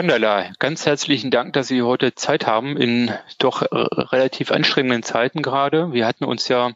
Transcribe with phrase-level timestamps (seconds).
[0.00, 5.02] Van der Laar, ganz herzlichen Dank, dass Sie heute Zeit haben in doch relativ anstrengenden
[5.02, 5.92] Zeiten gerade.
[5.92, 6.70] Wir hatten uns ja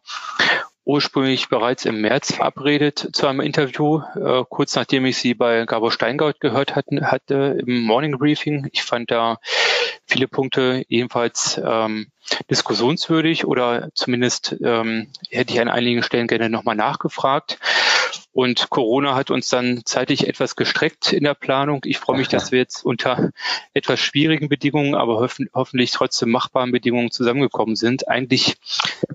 [0.85, 5.91] ursprünglich bereits im März verabredet zu einem Interview, äh, kurz nachdem ich Sie bei Gabor
[5.91, 8.69] Steingart gehört hatten, hatte im Morning Briefing.
[8.73, 9.39] Ich fand da
[10.07, 12.09] viele Punkte ebenfalls ähm,
[12.51, 17.59] diskussionswürdig oder zumindest ähm, hätte ich an einigen Stellen gerne nochmal nachgefragt.
[18.33, 21.83] Und Corona hat uns dann zeitlich etwas gestreckt in der Planung.
[21.85, 23.31] Ich freue mich, dass wir jetzt unter
[23.73, 28.09] etwas schwierigen Bedingungen, aber hoffen, hoffentlich trotzdem machbaren Bedingungen zusammengekommen sind.
[28.09, 28.57] Eigentlich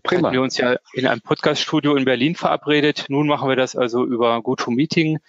[0.03, 0.27] Prima.
[0.27, 3.05] hatten wir uns ja in einem Podcaststudio in Berlin verabredet.
[3.09, 5.20] Nun machen wir das also über GoToMeeting.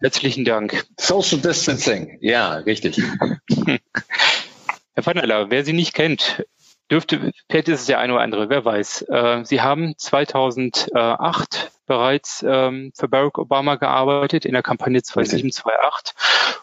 [0.00, 0.86] Herzlichen Dank.
[0.96, 3.00] Social Distancing, ja, richtig.
[4.94, 6.44] Herr Vanderler, wer Sie nicht kennt,
[6.90, 9.02] dürfte, vielleicht ist es der eine oder andere, wer weiß.
[9.02, 16.14] Äh, Sie haben 2008 bereits ähm, für Barack Obama gearbeitet in der Kampagne 2007, 2008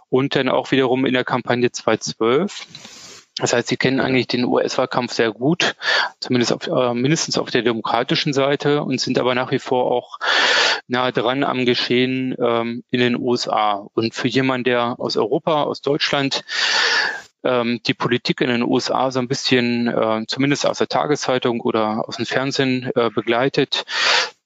[0.10, 2.68] und dann auch wiederum in der Kampagne 2012.
[3.38, 5.76] Das heißt, Sie kennen eigentlich den US-Wahlkampf sehr gut,
[6.22, 10.20] zumindest auf, äh, mindestens auf der demokratischen Seite und sind aber nach wie vor auch
[10.88, 13.86] nah dran am Geschehen ähm, in den USA.
[13.94, 16.46] Und für jemanden, der aus Europa, aus Deutschland
[17.46, 22.08] ähm, die Politik in den USA so ein bisschen, äh, zumindest aus der Tageszeitung oder
[22.08, 23.86] aus dem Fernsehen äh, begleitet,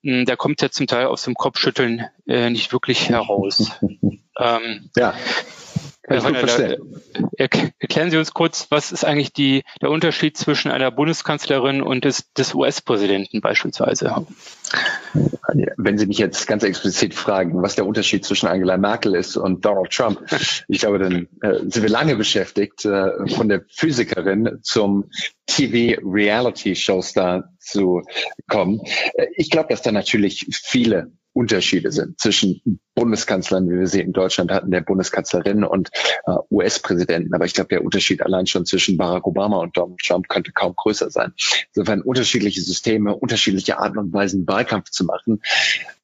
[0.03, 3.72] hm, der kommt ja zum Teil aus dem Kopfschütteln äh, nicht wirklich heraus.
[4.39, 5.14] ähm, ja.
[7.38, 12.32] Erklären Sie uns kurz, was ist eigentlich die, der Unterschied zwischen einer Bundeskanzlerin und des,
[12.34, 14.26] des US-Präsidenten beispielsweise?
[15.78, 19.66] Wenn Sie mich jetzt ganz explizit fragen, was der Unterschied zwischen Angela Merkel ist und
[19.66, 20.20] Donald Trump,
[20.68, 25.10] ich glaube, dann äh, sind wir lange beschäftigt, äh, von der Physikerin zum
[25.48, 28.02] TV-Reality-Showstar zu
[28.48, 28.81] kommen.
[29.14, 34.13] Äh, ich glaube, dass da natürlich viele Unterschiede sind zwischen Bundeskanzlern, wie wir sie in
[34.13, 35.90] Deutschland hatten, der Bundeskanzlerin und
[36.25, 37.34] äh, US-Präsidenten.
[37.34, 40.73] Aber ich glaube, der Unterschied allein schon zwischen Barack Obama und Donald Trump könnte kaum
[40.75, 41.34] größer sein.
[41.73, 45.41] Insofern unterschiedliche Systeme, unterschiedliche Arten und Weisen, Wahlkampf zu machen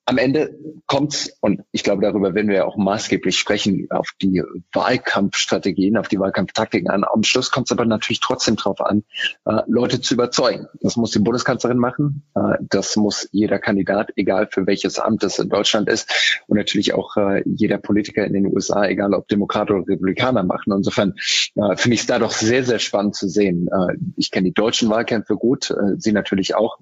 [0.05, 5.97] am Ende kommt und ich glaube, darüber werden wir auch maßgeblich sprechen, auf die Wahlkampfstrategien,
[5.97, 7.03] auf die Wahlkampftaktiken an.
[7.03, 9.03] Am Schluss kommt es aber natürlich trotzdem darauf an,
[9.45, 10.67] äh, Leute zu überzeugen.
[10.81, 12.23] Das muss die Bundeskanzlerin machen.
[12.35, 16.43] Äh, das muss jeder Kandidat, egal für welches Amt es in Deutschland ist.
[16.47, 20.71] Und natürlich auch äh, jeder Politiker in den USA, egal ob Demokrat oder Republikaner machen.
[20.71, 21.15] Insofern
[21.55, 23.69] äh, finde ich es da doch sehr, sehr spannend zu sehen.
[23.69, 26.77] Äh, ich kenne die deutschen Wahlkämpfe gut, äh, Sie natürlich auch.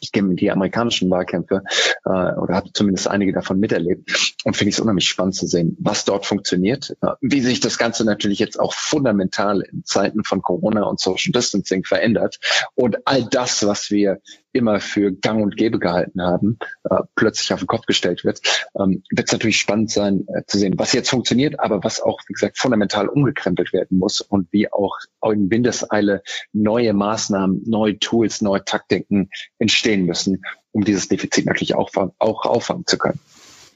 [0.00, 1.62] Ich kenne die amerikanischen Wahlkämpfe
[2.04, 6.04] äh, oder habe zumindest einige davon miterlebt und finde es unheimlich spannend zu sehen, was
[6.04, 11.00] dort funktioniert, wie sich das Ganze natürlich jetzt auch fundamental in Zeiten von Corona und
[11.00, 12.38] Social Distancing verändert
[12.74, 14.20] und all das, was wir
[14.52, 18.40] immer für gang und gäbe gehalten haben, äh, plötzlich auf den Kopf gestellt wird,
[18.78, 22.20] ähm, wird es natürlich spannend sein äh, zu sehen, was jetzt funktioniert, aber was auch,
[22.26, 24.98] wie gesagt, fundamental umgekrempelt werden muss und wie auch
[25.32, 26.22] in Windeseile
[26.52, 30.42] neue Maßnahmen, neue Tools, neue Taktiken entstehen müssen,
[30.72, 33.20] um dieses Defizit natürlich auch, auch auffangen zu können.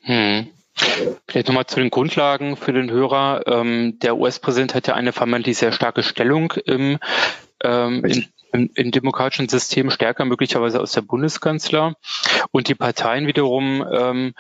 [0.03, 0.49] Hm.
[1.29, 3.43] Vielleicht nochmal zu den Grundlagen für den Hörer.
[3.47, 6.99] Ähm, der US-Präsident hat ja eine vermeintlich sehr starke Stellung im,
[7.63, 11.95] ähm, in, im, im demokratischen System, stärker möglicherweise als der Bundeskanzler.
[12.51, 14.35] Und die Parteien wiederum ähm,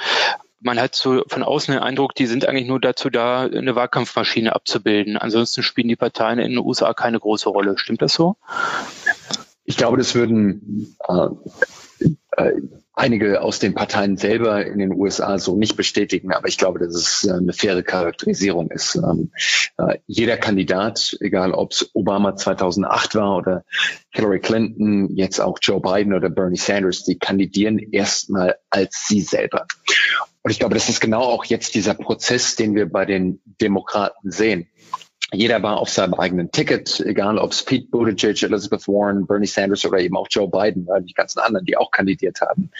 [0.62, 4.54] man hat so von außen den Eindruck, die sind eigentlich nur dazu da, eine Wahlkampfmaschine
[4.54, 5.16] abzubilden.
[5.16, 7.76] Ansonsten spielen die Parteien in den USA keine große Rolle.
[7.78, 8.36] Stimmt das so?
[9.64, 11.28] Ich glaube, das würden äh,
[12.36, 12.52] äh,
[12.94, 16.94] einige aus den Parteien selber in den USA so nicht bestätigen, aber ich glaube, dass
[16.94, 18.96] es äh, eine faire Charakterisierung ist.
[18.96, 19.30] Ähm,
[19.78, 23.64] äh, jeder Kandidat, egal ob es Obama 2008 war oder
[24.10, 29.66] Hillary Clinton, jetzt auch Joe Biden oder Bernie Sanders, die kandidieren erstmal als sie selber.
[30.42, 34.30] Und ich glaube, das ist genau auch jetzt dieser Prozess, den wir bei den Demokraten
[34.30, 34.68] sehen.
[35.32, 39.84] Jeder war auf seinem eigenen Ticket, egal ob es Pete Buttigieg, Elizabeth Warren, Bernie Sanders
[39.86, 42.70] oder eben auch Joe Biden, die ganzen anderen, die auch kandidiert haben.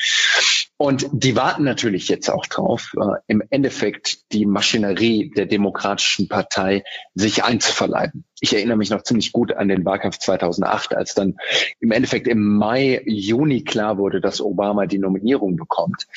[0.76, 6.82] Und die warten natürlich jetzt auch drauf, äh, im Endeffekt die Maschinerie der Demokratischen Partei
[7.14, 8.24] sich einzuverleiben.
[8.40, 11.36] Ich erinnere mich noch ziemlich gut an den Wahlkampf 2008, als dann
[11.78, 16.08] im Endeffekt im Mai, Juni klar wurde, dass Obama die Nominierung bekommt.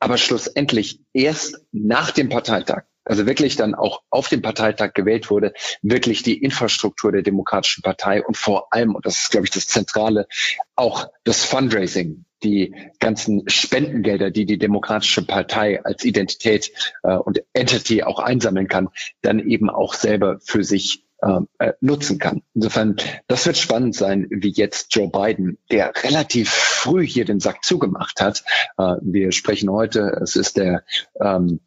[0.00, 5.52] Aber schlussendlich erst nach dem Parteitag also wirklich dann auch auf dem Parteitag gewählt wurde,
[5.82, 9.66] wirklich die Infrastruktur der Demokratischen Partei und vor allem, und das ist, glaube ich, das
[9.66, 10.28] Zentrale,
[10.76, 16.70] auch das Fundraising, die ganzen Spendengelder, die die Demokratische Partei als Identität
[17.02, 18.90] äh, und Entity auch einsammeln kann,
[19.22, 22.42] dann eben auch selber für sich ähm, äh, nutzen kann.
[22.54, 22.96] Insofern,
[23.26, 28.20] das wird spannend sein, wie jetzt Joe Biden, der relativ früh hier den Sack zugemacht
[28.20, 28.44] hat.
[28.78, 30.82] Äh, wir sprechen heute, es ist der
[31.20, 31.60] ähm,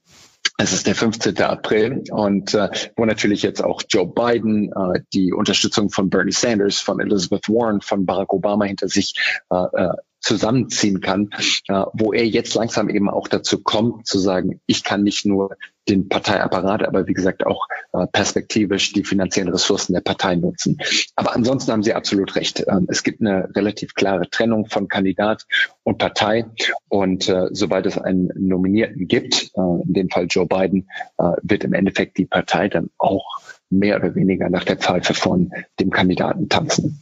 [0.58, 1.38] Es ist der 15.
[1.42, 6.80] April und äh, wo natürlich jetzt auch Joe Biden äh, die Unterstützung von Bernie Sanders,
[6.80, 9.16] von Elizabeth Warren, von Barack Obama hinter sich
[9.50, 11.30] äh, äh zusammenziehen kann,
[11.68, 15.58] äh, wo er jetzt langsam eben auch dazu kommt, zu sagen, ich kann nicht nur
[15.90, 20.78] den Parteiapparat, aber wie gesagt auch äh, perspektivisch die finanziellen Ressourcen der Partei nutzen.
[21.16, 22.64] Aber ansonsten haben Sie absolut recht.
[22.68, 25.46] Ähm, es gibt eine relativ klare Trennung von Kandidat
[25.84, 26.46] und Partei.
[26.88, 30.88] Und äh, sobald es einen Nominierten gibt, äh, in dem Fall Joe Biden,
[31.18, 35.52] äh, wird im Endeffekt die Partei dann auch mehr oder weniger nach der Pfeife von
[35.80, 37.02] dem Kandidaten tanzen.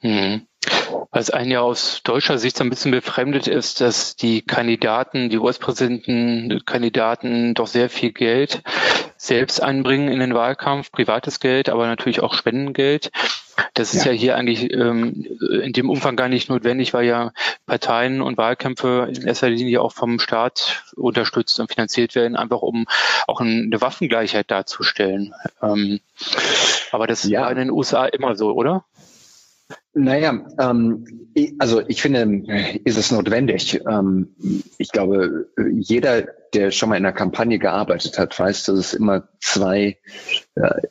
[0.00, 0.46] Mhm.
[1.10, 5.38] Was einen ja aus deutscher Sicht so ein bisschen befremdet ist, dass die Kandidaten, die
[5.38, 8.62] US-Präsidenten-Kandidaten doch sehr viel Geld
[9.16, 13.10] selbst einbringen in den Wahlkampf, privates Geld, aber natürlich auch Spendengeld.
[13.74, 15.26] Das ist ja, ja hier eigentlich ähm,
[15.62, 17.32] in dem Umfang gar nicht notwendig, weil ja
[17.66, 22.86] Parteien und Wahlkämpfe in erster Linie auch vom Staat unterstützt und finanziert werden, einfach um
[23.26, 25.34] auch eine Waffengleichheit darzustellen.
[25.62, 26.00] Ähm,
[26.90, 27.42] aber das ja.
[27.42, 28.84] war in den USA immer so, oder?
[29.94, 31.04] Naja, ähm,
[31.58, 33.80] also ich finde, ist es notwendig.
[33.88, 34.34] Ähm,
[34.78, 39.28] ich glaube, jeder, der schon mal in einer Kampagne gearbeitet hat, weiß, dass es immer
[39.40, 39.98] zwei
[40.54, 40.82] äh,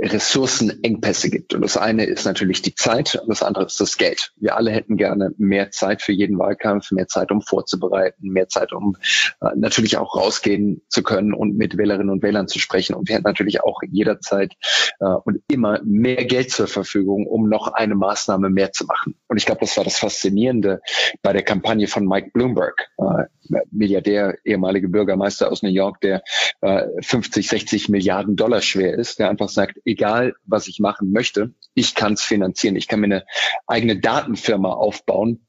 [0.00, 1.54] Ressourcenengpässe gibt.
[1.54, 4.32] Und das eine ist natürlich die Zeit und das andere ist das Geld.
[4.36, 8.72] Wir alle hätten gerne mehr Zeit für jeden Wahlkampf, mehr Zeit, um vorzubereiten, mehr Zeit,
[8.72, 8.96] um
[9.40, 12.94] äh, natürlich auch rausgehen zu können und mit Wählerinnen und Wählern zu sprechen.
[12.94, 14.54] Und wir hätten natürlich auch jederzeit
[15.00, 19.14] äh, und immer mehr Geld zur Verfügung, um noch eine Maßnahme mehr zu machen.
[19.28, 20.80] Und ich glaube, das war das Faszinierende
[21.22, 23.24] bei der Kampagne von Mike Bloomberg, äh,
[23.70, 26.22] Milliardär, ehemalige Bürgermeister aus New York, der
[26.60, 31.54] äh, 50, 60 Milliarden Dollar schwer ist, der einfach sagt, egal was ich machen möchte,
[31.74, 32.76] ich kann es finanzieren.
[32.76, 33.24] Ich kann mir eine
[33.66, 35.46] eigene Datenfirma aufbauen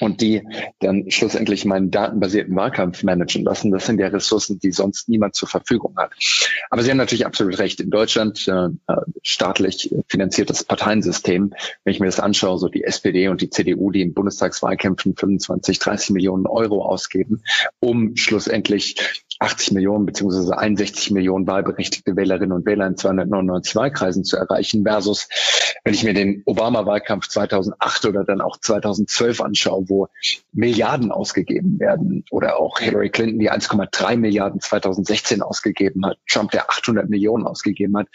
[0.00, 0.42] und die
[0.80, 3.70] dann schlussendlich meinen datenbasierten Wahlkampf managen lassen.
[3.70, 6.12] Das sind ja Ressourcen, die sonst niemand zur Verfügung hat.
[6.70, 7.80] Aber Sie haben natürlich absolut recht.
[7.80, 8.68] In Deutschland äh,
[9.22, 14.02] staatlich finanziertes Parteiensystem, wenn ich mir das anschaue, so die SPD und die CDU, die
[14.02, 17.42] in Bundestagswahlkämpfen 25, 30 Millionen Euro ausgeben,
[17.80, 18.96] um schlussendlich
[19.38, 25.28] 80 Millionen beziehungsweise 61 Millionen wahlberechtigte Wählerinnen und Wähler in 299 Wahlkreisen zu erreichen versus
[25.86, 30.08] wenn ich mir den Obama-Wahlkampf 2008 oder dann auch 2012 anschaue, wo
[30.52, 36.70] Milliarden ausgegeben werden oder auch Hillary Clinton, die 1,3 Milliarden 2016 ausgegeben hat, Trump, der
[36.70, 38.08] 800 Millionen ausgegeben hat.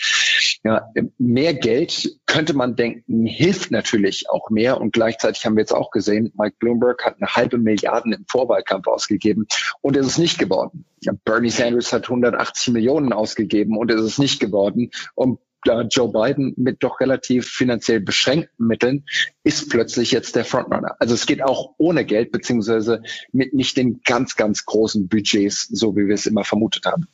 [0.63, 0.87] Ja,
[1.17, 5.91] mehr Geld könnte man denken, hilft natürlich auch mehr und gleichzeitig haben wir jetzt auch
[5.91, 9.47] gesehen, Mike Bloomberg hat eine halbe Milliarden im Vorwahlkampf ausgegeben
[9.81, 10.85] und es ist nicht geworden.
[11.25, 14.91] Bernie Sanders hat 180 Millionen ausgegeben und es ist nicht geworden.
[15.15, 19.05] Und Joe Biden mit doch relativ finanziell beschränkten Mitteln
[19.43, 20.95] ist plötzlich jetzt der Frontrunner.
[20.99, 25.95] Also es geht auch ohne Geld, beziehungsweise mit nicht den ganz, ganz großen Budgets, so
[25.95, 27.07] wie wir es immer vermutet haben.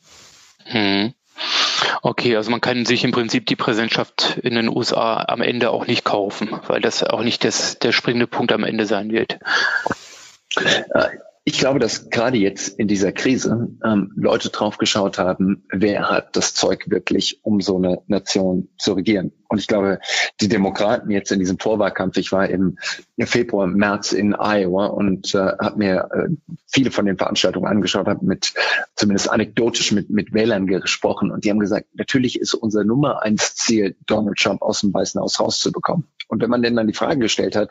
[0.64, 1.14] Hm.
[2.02, 5.86] Okay, also man kann sich im Prinzip die Präsidentschaft in den USA am Ende auch
[5.86, 9.38] nicht kaufen, weil das auch nicht das, der springende Punkt am Ende sein wird.
[11.48, 16.36] Ich glaube, dass gerade jetzt in dieser Krise ähm, Leute drauf geschaut haben, wer hat
[16.36, 19.32] das Zeug wirklich, um so eine Nation zu regieren.
[19.48, 19.98] Und ich glaube,
[20.42, 22.76] die Demokraten jetzt in diesem Vorwahlkampf, ich war im
[23.18, 28.26] Februar, März in Iowa und äh, habe mir äh, viele von den Veranstaltungen angeschaut, habe
[28.26, 28.52] mit
[28.94, 33.54] zumindest anekdotisch mit, mit Wählern gesprochen und die haben gesagt, natürlich ist unser Nummer eins
[33.54, 36.04] Ziel, Donald Trump aus dem Weißen Haus rauszubekommen.
[36.28, 37.70] Und wenn man denn dann die Frage gestellt hat,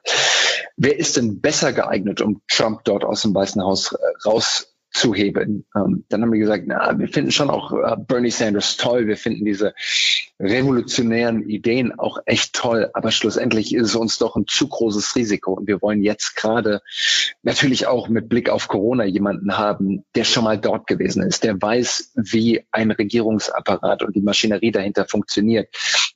[0.76, 5.66] wer ist denn besser geeignet, um Trump dort aus dem Weißen Haus äh, rauszuheben?
[5.76, 9.18] Ähm, dann haben wir gesagt, na, wir finden schon auch äh, Bernie Sanders toll, wir
[9.18, 9.74] finden diese
[10.40, 15.54] revolutionären Ideen auch echt toll, aber schlussendlich ist es uns doch ein zu großes Risiko
[15.54, 16.82] und wir wollen jetzt gerade
[17.42, 21.60] natürlich auch mit Blick auf Corona jemanden haben, der schon mal dort gewesen ist, der
[21.60, 25.70] weiß, wie ein Regierungsapparat und die Maschinerie dahinter funktioniert.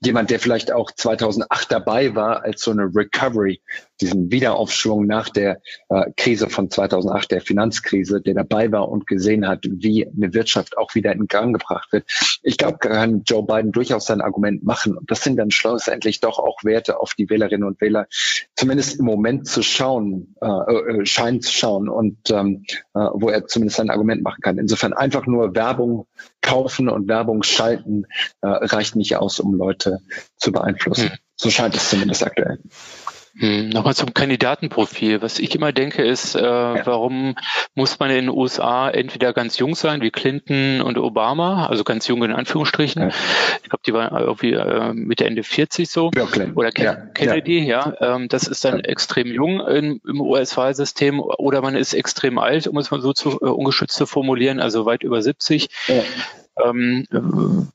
[0.04, 3.62] Jemand, der vielleicht auch 2008 dabei war, als so eine Recovery,
[4.02, 9.48] diesen Wiederaufschwung nach der äh, Krise von 2008, der Finanzkrise, der dabei war und gesehen
[9.48, 12.06] hat, wie eine Wirtschaft auch wieder in Gang gebracht wird.
[12.44, 14.98] Ich glaube, kann Joe Biden durchaus sein Argument machen.
[14.98, 18.08] Und das sind dann schlussendlich doch auch Werte, auf die Wählerinnen und Wähler
[18.56, 23.48] zumindest im Moment zu schauen, äh, äh, scheinen zu schauen und ähm, äh, wo er
[23.48, 24.58] zumindest sein Argument machen kann.
[24.58, 26.08] Insofern einfach nur Werbung
[26.42, 28.06] kaufen und Werbung schalten
[28.42, 30.00] äh, reicht nicht aus, um Leute
[30.38, 31.10] zu beeinflussen.
[31.10, 31.18] Hm.
[31.36, 32.60] So scheint es zumindest aktuell.
[33.38, 35.22] Hm, Nochmal zum Kandidatenprofil.
[35.22, 36.86] Was ich immer denke, ist, äh, ja.
[36.86, 37.36] warum
[37.76, 42.08] muss man in den USA entweder ganz jung sein, wie Clinton und Obama, also ganz
[42.08, 43.04] jung in Anführungsstrichen.
[43.04, 43.08] Ja.
[43.64, 46.12] Ich glaube, die waren irgendwie äh, Mitte Ende 40 so.
[46.16, 46.96] Ja, Oder Ken ja.
[47.14, 47.94] Kennedy, ja.
[48.02, 51.20] Ähm, das ist dann extrem jung in, im US-Wahlsystem.
[51.22, 54.86] Oder man ist extrem alt, um es mal so zu äh, ungeschützt zu formulieren, also
[54.86, 55.70] weit über 70.
[56.58, 57.06] Ähm,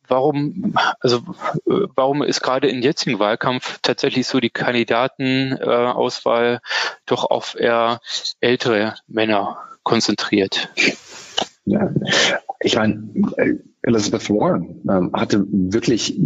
[0.08, 1.22] warum, also
[1.64, 6.58] warum ist gerade im jetzigen Wahlkampf tatsächlich so die Kandidatenauswahl äh,
[7.06, 8.00] doch auf eher
[8.40, 10.68] ältere Männer konzentriert?
[11.64, 11.90] Ja,
[12.60, 13.08] ich meine,
[13.82, 16.18] Elizabeth Warren ähm, hatte wirklich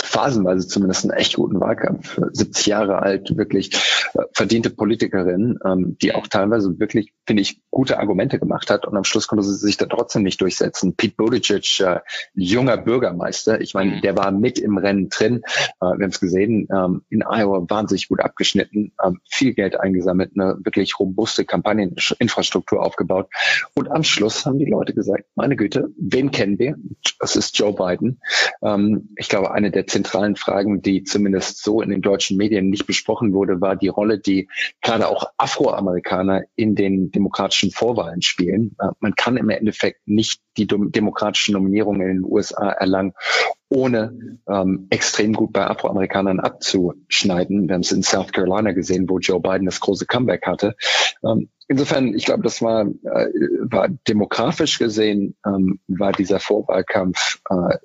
[0.00, 2.20] phasenweise zumindest einen echt guten Wahlkampf.
[2.32, 3.74] 70 Jahre alt, wirklich
[4.14, 8.96] äh, verdiente Politikerin, ähm, die auch teilweise wirklich, finde ich, gute Argumente gemacht hat und
[8.96, 10.94] am Schluss konnte sie sich da trotzdem nicht durchsetzen.
[10.96, 12.00] Pete Buttigieg, äh,
[12.34, 14.00] junger Bürgermeister, ich meine, mhm.
[14.00, 15.42] der war mit im Rennen drin.
[15.80, 20.32] Äh, wir haben es gesehen, ähm, in Iowa wahnsinnig gut abgeschnitten, ähm, viel Geld eingesammelt,
[20.34, 23.28] eine wirklich robuste Kampagneninfrastruktur aufgebaut
[23.74, 26.76] und am Schluss haben die Leute gesagt, meine Güte, wen kennen wir?
[27.18, 28.20] Das ist Joe Biden.
[28.62, 32.86] Ähm, ich glaube, eine der zentralen Fragen, die zumindest so in den deutschen Medien nicht
[32.86, 34.48] besprochen wurde, war die Rolle, die
[34.82, 38.76] gerade auch Afroamerikaner in den demokratischen Vorwahlen spielen.
[38.78, 43.12] Äh, man kann im Endeffekt nicht die demokratischen Nominierungen in den USA erlangen,
[43.70, 47.68] ohne ähm, extrem gut bei Afroamerikanern abzuschneiden.
[47.68, 50.74] Wir haben es in South Carolina gesehen, wo Joe Biden das große Comeback hatte.
[51.24, 53.28] Ähm, insofern, ich glaube, das war, äh,
[53.60, 57.78] war demografisch gesehen, ähm, war dieser Vorwahlkampf äh,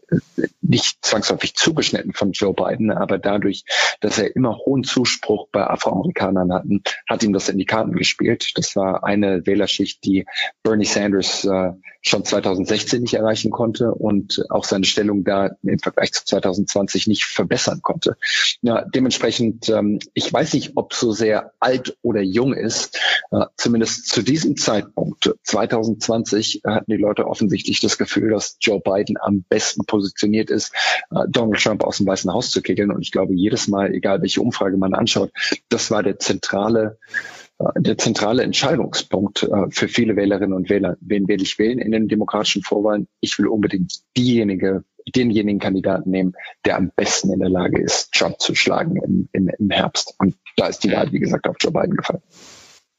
[0.61, 3.63] nicht zwangsläufig zugeschnitten von Joe Biden, aber dadurch,
[4.01, 8.53] dass er immer hohen Zuspruch bei Afroamerikanern hatten, hat ihm das in die Karten gespielt.
[8.55, 10.25] Das war eine Wählerschicht, die
[10.63, 11.73] Bernie Sanders äh,
[12.07, 17.25] schon 2016 nicht erreichen konnte und auch seine Stellung da im Vergleich zu 2020 nicht
[17.25, 18.15] verbessern konnte.
[18.61, 22.99] Ja, dementsprechend, ähm, ich weiß nicht, ob so sehr alt oder jung ist.
[23.31, 29.17] Äh, zumindest zu diesem Zeitpunkt, 2020, hatten die Leute offensichtlich das Gefühl, dass Joe Biden
[29.19, 30.73] am besten positioniert ist,
[31.09, 32.91] äh, Donald Trump aus dem Weißen Haus zu kickeln.
[32.91, 35.31] Und ich glaube, jedes Mal, egal welche Umfrage man anschaut,
[35.69, 37.44] das war der zentrale äh,
[37.77, 40.97] der zentrale Entscheidungspunkt äh, für viele Wählerinnen und Wähler.
[40.99, 43.07] Wen will ich wählen in den demokratischen Vorwahlen?
[43.21, 44.83] Ich will unbedingt diejenige,
[45.15, 46.33] denjenigen Kandidaten nehmen,
[46.65, 50.15] der am besten in der Lage ist, Trump zu schlagen im, im, im Herbst.
[50.19, 52.21] Und da ist die Wahl, wie gesagt, auf Joe Biden gefallen.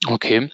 [0.06, 0.50] Okay.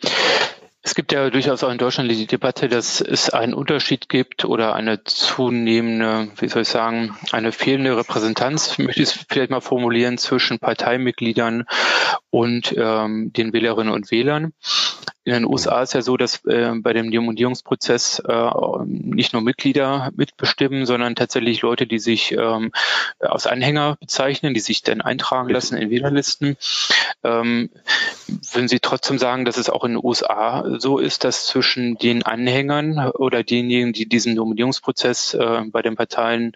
[0.84, 4.74] Es gibt ja durchaus auch in Deutschland die Debatte, dass es einen Unterschied gibt oder
[4.74, 10.18] eine zunehmende, wie soll ich sagen, eine fehlende Repräsentanz, möchte ich es vielleicht mal formulieren,
[10.18, 11.66] zwischen Parteimitgliedern
[12.30, 14.54] und ähm, den Wählerinnen und Wählern.
[15.24, 18.50] In den USA ist ja so, dass äh, bei dem Nominierungsprozess äh,
[18.84, 22.72] nicht nur Mitglieder mitbestimmen, sondern tatsächlich Leute, die sich ähm,
[23.20, 26.56] aus Anhänger bezeichnen, die sich dann eintragen lassen in Wählerlisten.
[27.22, 27.70] Ähm,
[28.52, 32.24] würden Sie trotzdem sagen, dass es auch in den USA so ist, dass zwischen den
[32.24, 36.52] Anhängern oder denjenigen, die diesen Nominierungsprozess äh, bei den Parteien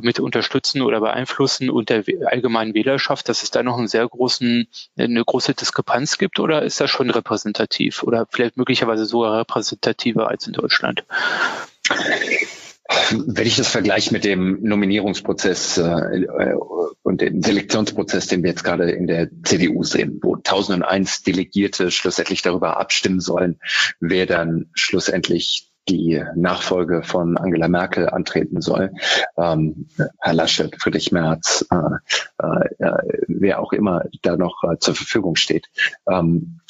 [0.00, 4.68] mit unterstützen oder beeinflussen und der allgemeinen Wählerschaft, dass es da noch einen sehr großen,
[4.98, 8.02] eine große Diskrepanz gibt oder ist das schon repräsentativ?
[8.10, 11.04] Oder vielleicht möglicherweise sogar repräsentativer als in Deutschland?
[13.12, 16.54] Wenn ich das vergleiche mit dem Nominierungsprozess äh,
[17.02, 22.42] und dem Selektionsprozess, den wir jetzt gerade in der CDU sehen, wo 1001 Delegierte schlussendlich
[22.42, 23.60] darüber abstimmen sollen,
[24.00, 28.92] wer dann schlussendlich die Nachfolge von Angela Merkel antreten soll.
[29.36, 29.88] Ähm,
[30.20, 32.44] Herr Laschet, Friedrich Merz, äh,
[32.78, 35.68] äh, wer auch immer da noch äh, zur Verfügung steht.
[36.08, 36.60] Ähm,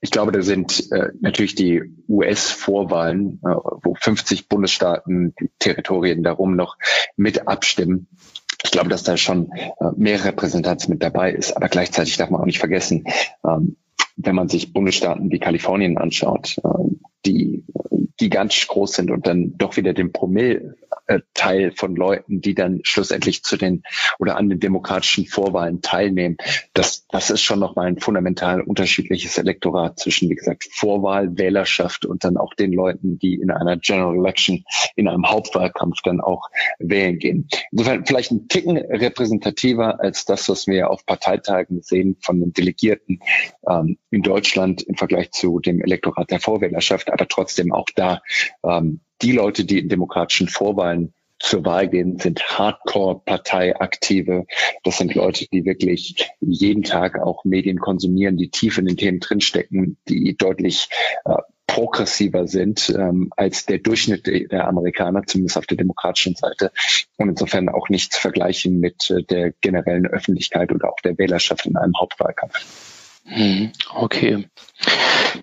[0.00, 3.48] ich glaube, da sind äh, natürlich die US-Vorwahlen, äh,
[3.82, 6.78] wo 50 Bundesstaaten, die Territorien darum noch
[7.16, 8.08] mit abstimmen.
[8.62, 11.56] Ich glaube, dass da schon äh, mehr Repräsentanz mit dabei ist.
[11.56, 13.04] Aber gleichzeitig darf man auch nicht vergessen,
[13.44, 13.76] ähm,
[14.16, 16.68] wenn man sich Bundesstaaten wie Kalifornien anschaut, äh,
[17.26, 17.64] die
[18.20, 22.80] gigantisch groß sind und dann doch wieder den Promille äh, Teil von Leuten, die dann
[22.82, 23.82] schlussendlich zu den
[24.18, 26.36] oder an den demokratischen Vorwahlen teilnehmen.
[26.74, 32.22] Das, das ist schon nochmal ein fundamental unterschiedliches Elektorat zwischen, wie gesagt, Vorwahl, Wählerschaft und
[32.22, 34.64] dann auch den Leuten, die in einer General Election,
[34.96, 37.48] in einem Hauptwahlkampf dann auch wählen gehen.
[37.72, 43.20] Insofern vielleicht ein Ticken repräsentativer als das, was wir auf Parteitagen sehen von den Delegierten
[43.66, 48.09] ähm, in Deutschland im Vergleich zu dem Elektorat der Vorwählerschaft, aber trotzdem auch da
[48.64, 54.46] ähm, die Leute, die in demokratischen Vorwahlen zur Wahl gehen, sind Hardcore-Parteiaktive.
[54.84, 59.20] Das sind Leute, die wirklich jeden Tag auch Medien konsumieren, die tief in den Themen
[59.20, 60.88] drinstecken, die deutlich
[61.24, 61.36] äh,
[61.66, 66.72] progressiver sind ähm, als der Durchschnitt der Amerikaner, zumindest auf der demokratischen Seite.
[67.16, 71.66] Und insofern auch nicht zu vergleichen mit äh, der generellen Öffentlichkeit oder auch der Wählerschaft
[71.66, 72.89] in einem Hauptwahlkampf.
[73.24, 74.48] Hm, okay.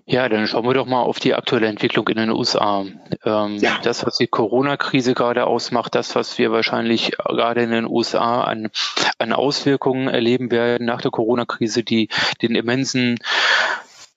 [0.06, 2.86] Ja, dann schauen wir doch mal auf die aktuelle Entwicklung in den USA.
[3.24, 3.80] Ähm, ja.
[3.84, 8.70] Das, was die Corona-Krise gerade ausmacht, das, was wir wahrscheinlich gerade in den USA an,
[9.18, 12.10] an Auswirkungen erleben werden nach der Corona-Krise, die
[12.42, 13.18] den immensen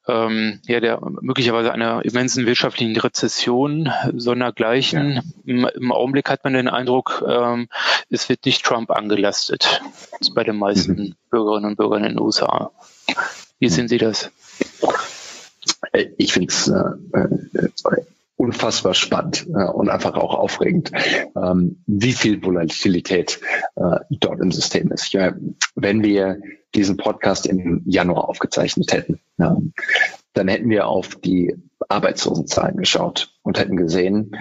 [0.08, 5.14] ähm, ja, der möglicherweise einer immensen wirtschaftlichen Rezession sondergleichen.
[5.14, 5.22] Ja.
[5.44, 7.68] Im, Im, Augenblick hat man den Eindruck, ähm,
[8.08, 9.82] es wird nicht Trump angelastet.
[10.10, 11.14] Das ist bei den meisten mhm.
[11.30, 12.72] Bürgerinnen und Bürgern in den USA.
[13.60, 14.30] Wie sehen Sie das?
[16.16, 17.68] Ich finde es äh, äh,
[18.36, 20.92] unfassbar spannend äh, und einfach auch aufregend,
[21.36, 23.38] ähm, wie viel Volatilität
[23.76, 25.12] äh, dort im System ist.
[25.12, 25.34] Ja,
[25.74, 26.40] wenn wir
[26.74, 29.58] diesen Podcast im Januar aufgezeichnet hätten, ja,
[30.32, 31.54] dann hätten wir auf die
[31.88, 34.36] Arbeitslosenzahlen geschaut und hätten gesehen,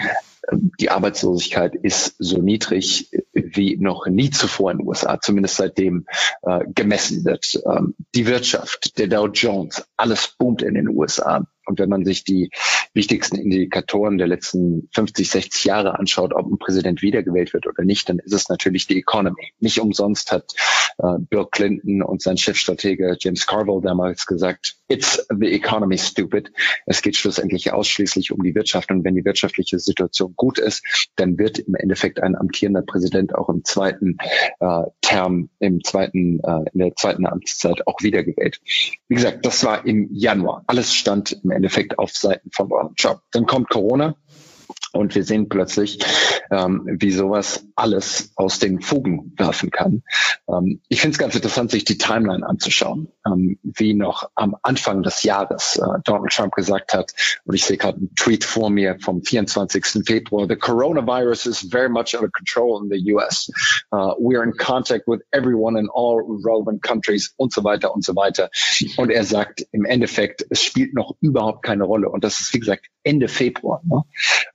[0.52, 6.06] die Arbeitslosigkeit ist so niedrig wie noch nie zuvor in den USA, zumindest seitdem
[6.44, 7.62] äh, gemessen wird.
[7.66, 11.46] Ähm, die Wirtschaft, der Dow Jones, alles boomt in den USA.
[11.70, 12.50] Und wenn man sich die
[12.96, 18.10] wichtigsten Indikatoren der letzten 50, 60 Jahre anschaut, ob ein Präsident wiedergewählt wird oder nicht,
[18.10, 19.54] dann ist es natürlich die Economy.
[19.60, 20.52] Nicht umsonst hat
[20.98, 26.52] äh, Bill Clinton und sein Chefstratege James Carville damals gesagt, it's the economy stupid.
[26.88, 28.90] Es geht schlussendlich ausschließlich um die Wirtschaft.
[28.90, 30.84] Und wenn die wirtschaftliche Situation gut ist,
[31.16, 34.18] dann wird im Endeffekt ein amtierender Präsident auch im zweiten
[34.60, 38.60] äh, Term, im zweiten, äh, in der zweiten Amtszeit auch wiedergewählt.
[39.08, 40.64] Wie gesagt, das war im Januar.
[40.66, 43.22] Alles stand im Endeffekt auf Seiten von Donald Trump.
[43.32, 44.16] Dann kommt Corona.
[44.92, 46.00] Und wir sehen plötzlich,
[46.52, 50.04] ähm, wie sowas alles aus den Fugen werfen kann.
[50.48, 55.04] Ähm, ich finde es ganz interessant, sich die Timeline anzuschauen, ähm, wie noch am Anfang
[55.04, 57.14] des Jahres äh, Donald Trump gesagt hat,
[57.46, 60.04] und ich sehe gerade einen Tweet vor mir vom 24.
[60.06, 63.52] Februar, the coronavirus is very much under control in the US.
[63.92, 68.04] Uh, we are in contact with everyone in all relevant countries und so weiter und
[68.04, 68.50] so weiter.
[68.98, 72.10] Und er sagt im Endeffekt, es spielt noch überhaupt keine Rolle.
[72.10, 73.82] Und das ist, wie gesagt, Ende Februar.
[73.84, 74.04] Ne?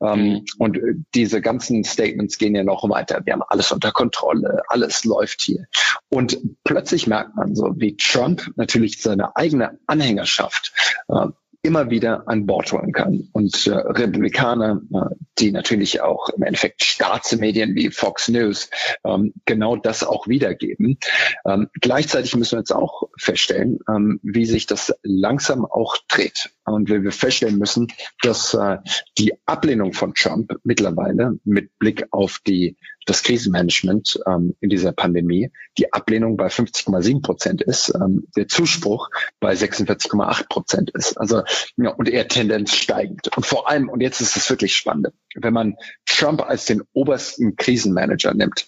[0.01, 0.24] Ähm.
[0.59, 3.21] Und äh, diese ganzen Statements gehen ja noch weiter.
[3.25, 5.67] Wir haben alles unter Kontrolle, alles läuft hier.
[6.09, 10.73] Und plötzlich merkt man so, wie Trump natürlich seine eigene Anhängerschaft
[11.09, 11.27] äh,
[11.65, 13.29] immer wieder an Bord holen kann.
[13.33, 18.69] Und äh, Republikaner, äh, die natürlich auch im Endeffekt Staatsmedien wie Fox News
[19.05, 20.99] ähm, genau das auch wiedergeben.
[21.47, 26.51] Ähm, gleichzeitig müssen wir jetzt auch feststellen, ähm, wie sich das langsam auch dreht.
[26.67, 27.89] Und wir feststellen müssen,
[28.23, 28.77] dass äh,
[29.17, 35.51] die Ablehnung von Trump mittlerweile mit Blick auf die das Krisenmanagement ähm, in dieser Pandemie,
[35.79, 41.19] die Ablehnung bei 50,7 Prozent ist, ähm, der Zuspruch bei 46,8 Prozent ist.
[41.19, 41.43] Also
[41.77, 43.37] ja, und eher Tendenz steigend.
[43.37, 47.57] Und vor allem, und jetzt ist es wirklich spannend, wenn man Trump als den obersten
[47.57, 48.67] Krisenmanager nimmt,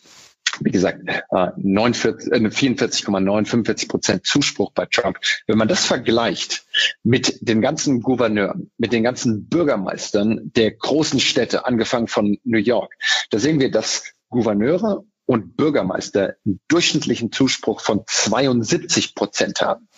[0.60, 5.18] wie gesagt, äh, 44,9, 45 äh, Prozent Zuspruch bei Trump.
[5.46, 6.64] Wenn man das vergleicht
[7.02, 12.94] mit den ganzen Gouverneuren, mit den ganzen Bürgermeistern der großen Städte, angefangen von New York,
[13.30, 19.88] da sehen wir, dass Gouverneure und Bürgermeister einen durchschnittlichen Zuspruch von 72 Prozent haben.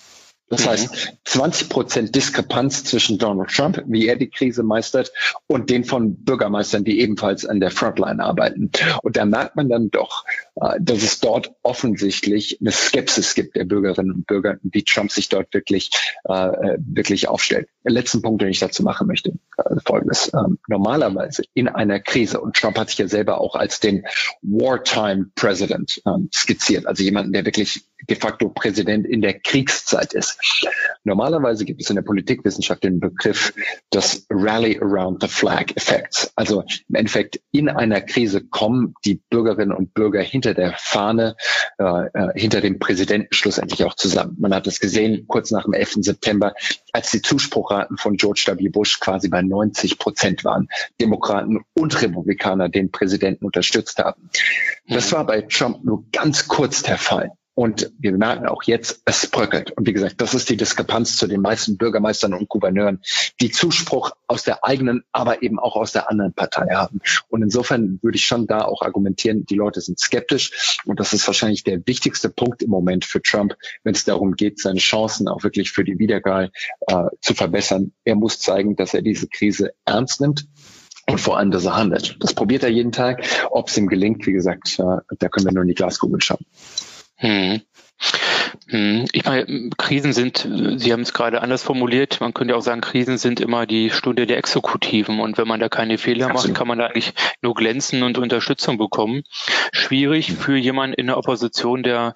[0.48, 0.68] Das mhm.
[0.70, 5.12] heißt, 20 Prozent Diskrepanz zwischen Donald Trump, wie er die Krise meistert,
[5.46, 8.70] und den von Bürgermeistern, die ebenfalls an der Frontline arbeiten.
[9.02, 10.24] Und da merkt man dann doch,
[10.56, 15.28] äh, dass es dort offensichtlich eine Skepsis gibt der Bürgerinnen und Bürger, wie Trump sich
[15.28, 15.90] dort wirklich,
[16.24, 17.68] äh, wirklich aufstellt.
[17.84, 20.32] Der letzten Punkt, den ich dazu machen möchte, äh, folgendes.
[20.34, 24.04] Ähm, normalerweise in einer Krise, und Trump hat sich ja selber auch als den
[24.42, 30.38] Wartime President ähm, skizziert, also jemanden, der wirklich de facto Präsident in der Kriegszeit ist.
[31.04, 33.52] Normalerweise gibt es in der Politikwissenschaft den Begriff
[33.92, 36.32] des Rally Around the Flag Effekts.
[36.37, 41.37] Also im Endeffekt in einer Krise kommen die Bürgerinnen und Bürger hinter der Fahne,
[41.78, 44.37] äh, äh hinter dem Präsidenten schlussendlich auch zusammen.
[44.38, 45.98] Man hat es gesehen kurz nach dem 11.
[46.00, 46.54] September,
[46.92, 48.68] als die Zuspruchraten von George W.
[48.68, 50.68] Bush quasi bei 90 Prozent waren.
[51.00, 54.30] Demokraten und Republikaner den Präsidenten unterstützt haben.
[54.88, 55.16] Das mhm.
[55.16, 57.32] war bei Trump nur ganz kurz der Fall.
[57.59, 59.73] Und wir merken auch jetzt, es bröckelt.
[59.73, 63.03] Und wie gesagt, das ist die Diskrepanz zu den meisten Bürgermeistern und Gouverneuren,
[63.40, 67.01] die Zuspruch aus der eigenen, aber eben auch aus der anderen Partei haben.
[67.27, 70.79] Und insofern würde ich schon da auch argumentieren, die Leute sind skeptisch.
[70.85, 74.61] Und das ist wahrscheinlich der wichtigste Punkt im Moment für Trump, wenn es darum geht,
[74.61, 76.53] seine Chancen auch wirklich für die Wiederwahl
[76.87, 77.90] äh, zu verbessern.
[78.05, 80.47] Er muss zeigen, dass er diese Krise ernst nimmt
[81.11, 82.18] und vor allem, dass er handelt.
[82.21, 83.25] Das probiert er jeden Tag.
[83.51, 84.85] Ob es ihm gelingt, wie gesagt, äh,
[85.18, 86.47] da können wir nur in die Glaskugel schauen.
[87.20, 87.57] Hm.
[88.68, 89.06] Hm.
[89.12, 93.18] Ich meine, Krisen sind, Sie haben es gerade anders formuliert, man könnte auch sagen, Krisen
[93.18, 96.78] sind immer die Stunde der Exekutiven und wenn man da keine Fehler macht, kann man
[96.78, 99.22] da eigentlich nur glänzen und Unterstützung bekommen.
[99.72, 102.14] Schwierig für jemanden in der Opposition, der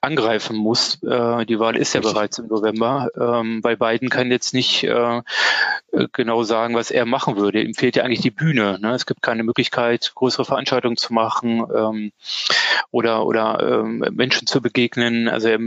[0.00, 1.02] angreifen muss.
[1.02, 3.08] Äh, die Wahl ist ja bereits im November.
[3.18, 5.22] Ähm, bei Biden kann jetzt nicht äh,
[6.12, 7.62] genau sagen, was er machen würde.
[7.62, 8.78] Ihm fehlt ja eigentlich die Bühne.
[8.80, 8.94] Ne?
[8.94, 12.12] Es gibt keine Möglichkeit, größere Veranstaltungen zu machen ähm,
[12.90, 15.28] oder oder ähm, Menschen zu begegnen.
[15.28, 15.58] Also er,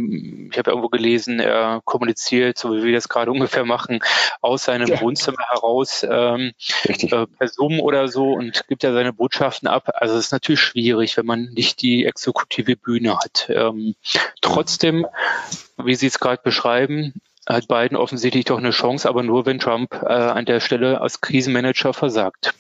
[0.52, 4.00] ich habe irgendwo gelesen, er kommuniziert, so wie wir das gerade ungefähr machen,
[4.42, 5.02] aus seinem ja.
[5.02, 6.54] Wohnzimmer heraus ähm,
[6.86, 9.90] äh, per Zoom oder so und gibt ja seine Botschaften ab.
[9.94, 13.50] Also es ist natürlich schwierig, wenn man nicht die exekutive Bühne hat.
[13.50, 13.96] Ähm,
[14.42, 15.06] trotzdem,
[15.78, 17.14] wie Sie es gerade beschreiben,
[17.48, 21.22] hat Biden offensichtlich doch eine Chance, aber nur wenn Trump äh, an der Stelle als
[21.22, 22.54] Krisenmanager versagt.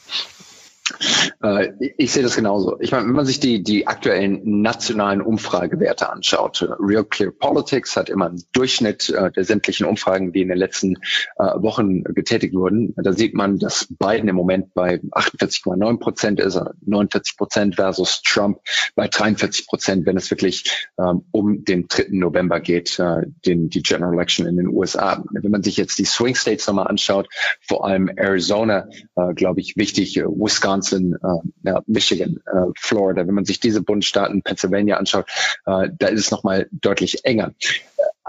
[1.43, 2.79] Äh, ich sehe das genauso.
[2.79, 8.09] Ich meine, wenn man sich die, die aktuellen nationalen Umfragewerte anschaut, Real Clear Politics hat
[8.09, 10.95] immer einen Durchschnitt äh, der sämtlichen Umfragen, die in den letzten
[11.37, 12.93] äh, Wochen getätigt wurden.
[12.97, 18.59] Da sieht man, dass Biden im Moment bei 48,9 Prozent ist, 49 Prozent versus Trump
[18.95, 22.07] bei 43 Prozent, wenn es wirklich ähm, um den 3.
[22.11, 22.99] November geht,
[23.45, 25.23] den, die General Election in den USA.
[25.31, 27.27] Wenn man sich jetzt die Swing States nochmal anschaut,
[27.67, 28.87] vor allem Arizona,
[29.35, 34.41] glaube ich, wichtig, Wisconsin, Wisconsin, äh, ja, Michigan, äh, Florida, wenn man sich diese Bundesstaaten,
[34.41, 35.25] Pennsylvania anschaut,
[35.65, 37.53] äh, da ist es nochmal deutlich enger.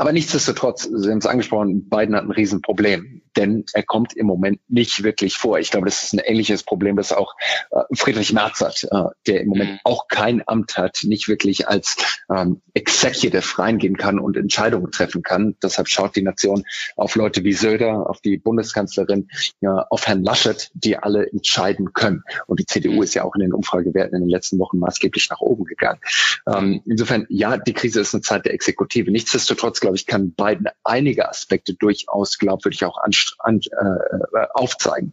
[0.00, 4.60] Aber nichtsdestotrotz, Sie haben es angesprochen, Biden hat ein Riesenproblem denn er kommt im Moment
[4.68, 5.58] nicht wirklich vor.
[5.58, 7.34] Ich glaube, das ist ein ähnliches Problem, das auch
[7.70, 9.78] äh, Friedrich Merz hat, äh, der im Moment mhm.
[9.84, 11.96] auch kein Amt hat, nicht wirklich als
[12.34, 15.56] ähm, Executive reingehen kann und Entscheidungen treffen kann.
[15.62, 16.64] Deshalb schaut die Nation
[16.96, 19.28] auf Leute wie Söder, auf die Bundeskanzlerin,
[19.60, 22.22] ja, auf Herrn Laschet, die alle entscheiden können.
[22.46, 23.02] Und die CDU mhm.
[23.02, 26.00] ist ja auch in den Umfragewerten in den letzten Wochen maßgeblich nach oben gegangen.
[26.52, 29.10] Ähm, insofern, ja, die Krise ist eine Zeit der Exekutive.
[29.10, 35.12] Nichtsdestotrotz, glaube ich, kann Biden einige Aspekte durchaus glaubwürdig auch anschauen an, äh, aufzeigen.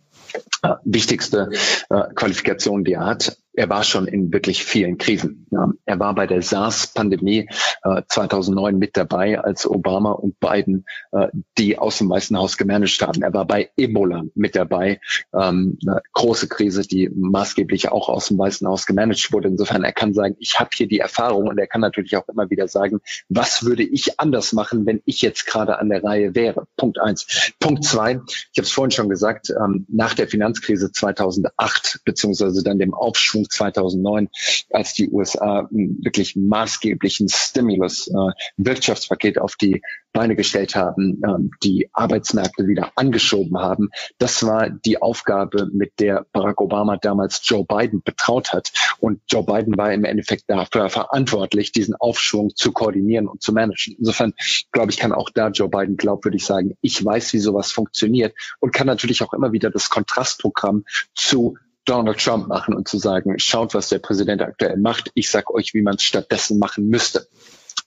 [0.61, 1.49] Äh, wichtigste
[1.89, 5.47] äh, Qualifikation, die er hat, er war schon in wirklich vielen Krisen.
[5.49, 7.49] Ja, er war bei der SARS-Pandemie
[7.83, 13.01] äh, 2009 mit dabei, als Obama und Biden äh, die aus dem Weißen Haus gemanagt
[13.01, 13.23] haben.
[13.23, 14.99] Er war bei Ebola mit dabei,
[15.33, 19.47] ähm, eine große Krise, die maßgeblich auch aus dem Weißen Haus gemanagt wurde.
[19.47, 22.49] Insofern, er kann sagen, ich habe hier die Erfahrung und er kann natürlich auch immer
[22.51, 26.67] wieder sagen, was würde ich anders machen, wenn ich jetzt gerade an der Reihe wäre.
[26.77, 27.53] Punkt eins.
[27.59, 32.77] Punkt zwei, ich habe es vorhin schon gesagt, ähm, nach der Finanzkrise 2008 beziehungsweise dann
[32.77, 34.29] dem Aufschwung 2009,
[34.71, 39.81] als die USA wirklich maßgeblichen Stimulus, äh, auf die
[40.13, 43.89] Beine gestellt haben, ähm, die Arbeitsmärkte wieder angeschoben haben.
[44.17, 48.71] Das war die Aufgabe, mit der Barack Obama damals Joe Biden betraut hat.
[48.99, 53.95] Und Joe Biden war im Endeffekt dafür verantwortlich, diesen Aufschwung zu koordinieren und zu managen.
[53.99, 54.33] Insofern,
[54.71, 58.73] glaube ich, kann auch da Joe Biden glaubwürdig sagen, ich weiß, wie sowas funktioniert und
[58.73, 60.83] kann natürlich auch immer wieder das Kontrastprogramm
[61.13, 65.09] zu Donald Trump machen und zu sagen, schaut, was der Präsident aktuell macht.
[65.13, 67.27] Ich sag euch, wie man es stattdessen machen müsste.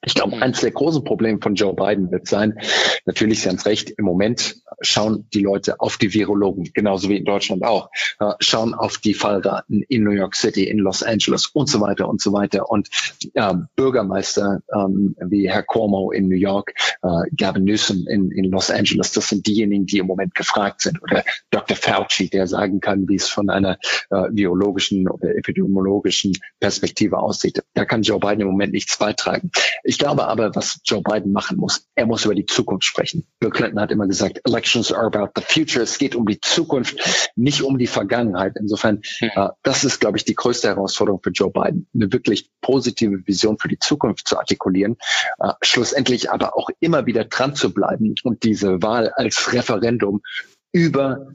[0.03, 2.59] Ich glaube, eines der großen Probleme von Joe Biden wird sein,
[3.05, 7.19] natürlich, Sie haben es recht, im Moment schauen die Leute auf die Virologen, genauso wie
[7.19, 7.91] in Deutschland auch,
[8.39, 12.21] schauen auf die Falldaten in New York City, in Los Angeles und so weiter und
[12.21, 12.71] so weiter.
[12.71, 12.89] Und
[13.35, 18.71] äh, Bürgermeister ähm, wie Herr Cuomo in New York, äh, Gavin Newsom in, in Los
[18.71, 21.03] Angeles, das sind diejenigen, die im Moment gefragt sind.
[21.03, 21.77] Oder Dr.
[21.77, 23.79] Fauci, der sagen kann, wie es von einer
[24.11, 27.63] äh, biologischen oder epidemiologischen Perspektive aussieht.
[27.75, 29.51] Da kann Joe Biden im Moment nichts beitragen.
[29.91, 33.27] Ich glaube aber, was Joe Biden machen muss, er muss über die Zukunft sprechen.
[33.41, 35.83] Bill Clinton hat immer gesagt, elections are about the future.
[35.83, 38.55] Es geht um die Zukunft, nicht um die Vergangenheit.
[38.57, 39.31] Insofern, hm.
[39.35, 43.59] äh, das ist, glaube ich, die größte Herausforderung für Joe Biden, eine wirklich positive Vision
[43.59, 44.97] für die Zukunft zu artikulieren,
[45.41, 50.23] äh, schlussendlich aber auch immer wieder dran zu bleiben und diese Wahl als Referendum
[50.71, 51.33] über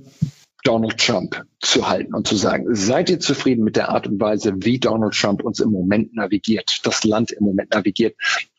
[0.66, 4.54] Donald Trump zu halten und zu sagen, seid ihr zufrieden mit der Art und Weise,
[4.58, 8.16] wie Donald Trump uns im Moment navigiert, das Land im Moment navigiert?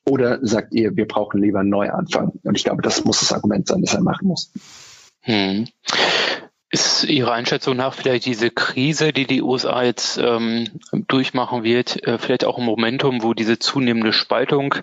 [0.08, 2.32] Oder sagt ihr, wir brauchen lieber einen Neuanfang?
[2.44, 4.52] Und ich glaube, das muss das Argument sein, das er machen muss.
[5.22, 5.66] Hm.
[6.70, 10.68] Ist Ihrer Einschätzung nach vielleicht diese Krise, die die USA jetzt ähm,
[11.08, 14.76] durchmachen wird, äh, vielleicht auch ein Momentum, wo diese zunehmende Spaltung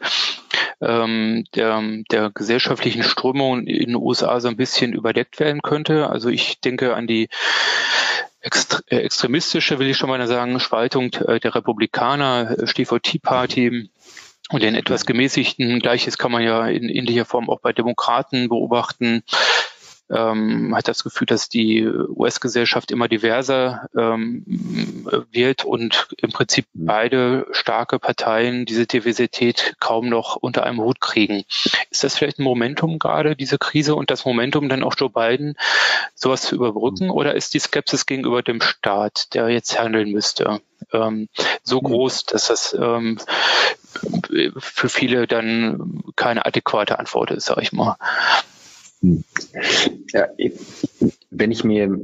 [0.85, 6.09] ähm, der, der gesellschaftlichen Strömungen in den USA so ein bisschen überdeckt werden könnte?
[6.09, 7.29] Also ich denke an die
[8.41, 13.89] äh, extremistische, will ich schon mal sagen, Spaltung äh, der Republikaner, äh, Stichwort Tea Party,
[14.51, 19.23] und den etwas gemäßigten, gleiches kann man ja in ähnlicher Form auch bei Demokraten beobachten,
[20.09, 24.43] ähm, hat das Gefühl, dass die US-Gesellschaft immer diverser ähm,
[25.31, 31.43] wird und im Prinzip beide starke Parteien diese Diversität kaum noch unter einem Hut kriegen.
[31.89, 35.55] Ist das vielleicht ein Momentum gerade, diese Krise und das Momentum dann auch Joe Biden,
[36.15, 37.09] sowas zu überbrücken?
[37.09, 40.61] Oder ist die Skepsis gegenüber dem Staat, der jetzt handeln müsste,
[40.91, 41.29] ähm,
[41.63, 43.19] so groß, dass das ähm,
[44.57, 47.95] für viele dann keine adäquate Antwort ist, sage ich mal.
[50.13, 50.27] Ja,
[51.29, 51.99] wenn ich mir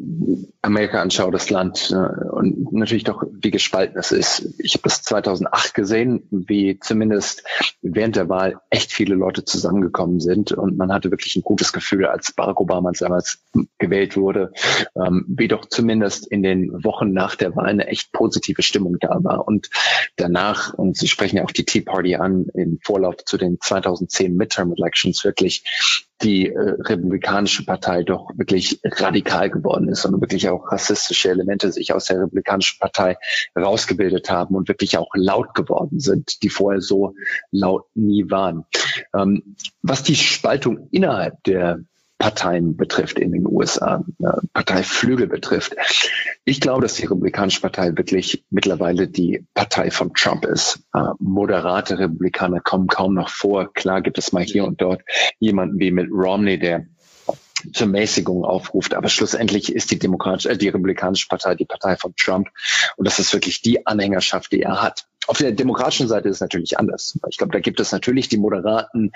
[0.61, 4.55] Amerika anschaue, das Land, äh, und natürlich doch, wie gespalten es ist.
[4.57, 7.43] Ich habe das 2008 gesehen, wie zumindest
[7.81, 12.05] während der Wahl echt viele Leute zusammengekommen sind und man hatte wirklich ein gutes Gefühl,
[12.05, 13.39] als Barack Obama damals
[13.77, 14.51] gewählt wurde,
[14.95, 19.23] ähm, wie doch zumindest in den Wochen nach der Wahl eine echt positive Stimmung da
[19.23, 19.47] war.
[19.47, 19.69] Und
[20.17, 24.35] danach, und Sie sprechen ja auch die Tea Party an, im Vorlauf zu den 2010
[24.35, 25.63] Midterm Elections wirklich
[26.21, 31.93] die äh, Republikanische Partei doch wirklich radikal geworden ist und wirklich auch rassistische Elemente sich
[31.93, 33.17] aus der Republikanischen Partei
[33.57, 37.13] rausgebildet haben und wirklich auch laut geworden sind, die vorher so
[37.51, 38.65] laut nie waren.
[39.15, 41.79] Ähm, was die Spaltung innerhalb der
[42.19, 44.03] Parteien betrifft in den USA,
[44.53, 45.75] Parteiflügel betrifft.
[46.43, 50.83] Ich glaube, dass die Republikanische Partei wirklich mittlerweile die Partei von Trump ist.
[51.19, 53.73] Moderate Republikaner kommen kaum noch vor.
[53.73, 55.01] Klar gibt es mal hier und dort
[55.39, 56.85] jemanden wie Mitt Romney, der
[57.73, 58.93] zur Mäßigung aufruft.
[58.93, 62.49] Aber schlussendlich ist die demokratische, äh, die republikanische Partei die Partei von Trump.
[62.95, 65.07] Und das ist wirklich die Anhängerschaft, die er hat.
[65.29, 67.15] Auf der demokratischen Seite ist es natürlich anders.
[67.29, 69.11] Ich glaube, da gibt es natürlich die Moderaten,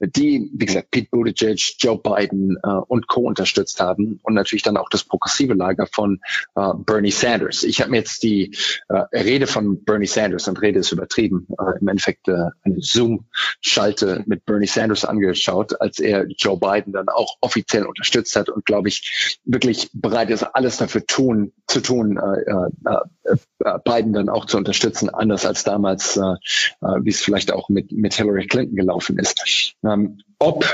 [0.00, 3.20] die, wie gesagt, Pete Buttigieg, Joe Biden äh, und Co.
[3.20, 6.20] unterstützt haben und natürlich dann auch das progressive Lager von
[6.56, 7.64] äh, Bernie Sanders.
[7.64, 8.56] Ich habe mir jetzt die
[8.88, 14.24] äh, Rede von Bernie Sanders, und Rede ist übertrieben, äh, im Endeffekt äh, eine Zoom-Schalte
[14.24, 18.88] mit Bernie Sanders angeschaut, als er Joe Biden dann auch offiziell unterstützt hat und, glaube
[18.88, 24.46] ich, wirklich bereit ist, alles dafür tun, zu tun, äh, äh, äh, Biden dann auch
[24.46, 28.76] zu unterstützen, anders als damals, äh, äh, wie es vielleicht auch mit, mit Hillary Clinton
[28.76, 29.74] gelaufen ist.
[29.84, 30.64] Ähm, ob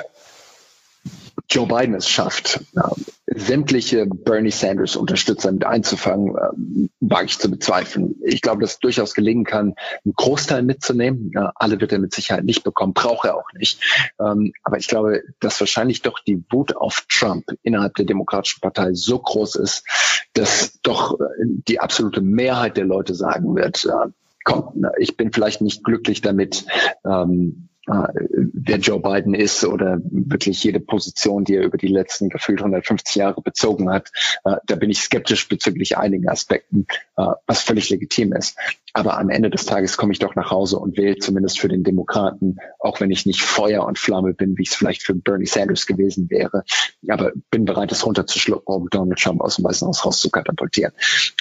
[1.51, 2.81] Joe Biden es schafft, äh,
[3.27, 8.17] sämtliche Bernie Sanders Unterstützer mit einzufangen, äh, wage ich zu bezweifeln.
[8.25, 11.31] Ich glaube, dass es durchaus gelingen kann, einen Großteil mitzunehmen.
[11.35, 13.81] Ja, alle wird er mit Sicherheit nicht bekommen, braucht er auch nicht.
[14.19, 18.95] Ähm, aber ich glaube, dass wahrscheinlich doch die Wut auf Trump innerhalb der Demokratischen Partei
[18.95, 19.85] so groß ist,
[20.33, 21.25] dass doch äh,
[21.69, 24.11] die absolute Mehrheit der Leute sagen wird, äh,
[24.45, 26.67] komm, ich bin vielleicht nicht glücklich damit,
[27.05, 28.09] ähm, äh,
[28.53, 33.17] wer Joe Biden ist oder wirklich jede Position, die er über die letzten gefühlt 150
[33.17, 34.11] Jahre bezogen hat,
[34.45, 38.57] äh, da bin ich skeptisch bezüglich einigen Aspekten, äh, was völlig legitim ist.
[38.97, 41.83] Aber am Ende des Tages komme ich doch nach Hause und wähle zumindest für den
[41.83, 45.87] Demokraten, auch wenn ich nicht Feuer und Flamme bin, wie es vielleicht für Bernie Sanders
[45.87, 46.63] gewesen wäre.
[47.09, 50.93] Aber bin bereit, es runterzuschlucken, um Donald Trump aus dem Weißen Haus rauszukatapultieren.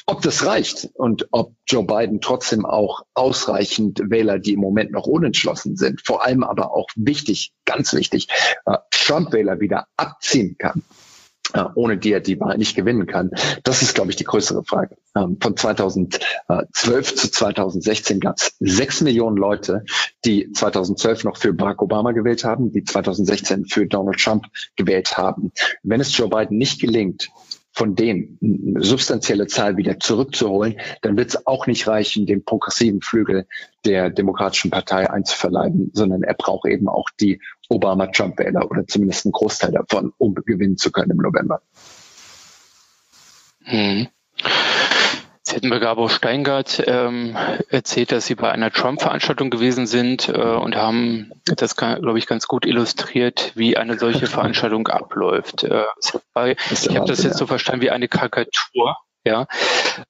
[0.08, 5.06] Ob das reicht und ob Joe Biden trotzdem auch ausreichend Wähler, die im Moment noch
[5.06, 8.30] unentschlossen sind, vor allem aber auch wichtig, ganz wichtig,
[8.66, 10.82] äh, Trump-Wähler wieder abziehen kann
[11.76, 13.32] ohne die er die Wahl nicht gewinnen kann?
[13.64, 14.98] Das ist, glaube ich, die größere Frage.
[15.16, 19.84] Ähm, von 2012 zu 2016 gab es sechs Millionen Leute,
[20.26, 25.52] die 2012 noch für Barack Obama gewählt haben, die 2016 für Donald Trump gewählt haben.
[25.84, 27.30] Wenn es Joe Biden nicht gelingt,
[27.74, 33.02] von dem eine substanzielle Zahl wieder zurückzuholen, dann wird es auch nicht reichen, den progressiven
[33.02, 33.48] Flügel
[33.84, 37.42] der Demokratischen Partei einzuverleiben, sondern er braucht eben auch die
[37.74, 41.62] Obama-Trump-Wähler oder zumindest einen Großteil davon, um gewinnen zu können im November.
[43.64, 44.08] Hm.
[45.46, 47.36] Jetzt hätten wir Gabor Steingart ähm,
[47.70, 52.48] erzählt, dass Sie bei einer Trump-Veranstaltung gewesen sind äh, und haben das, glaube ich, ganz
[52.48, 55.64] gut illustriert, wie eine solche Veranstaltung abläuft.
[55.64, 55.84] Äh,
[56.72, 59.48] ich habe das jetzt so verstanden wie eine Karikatur ja,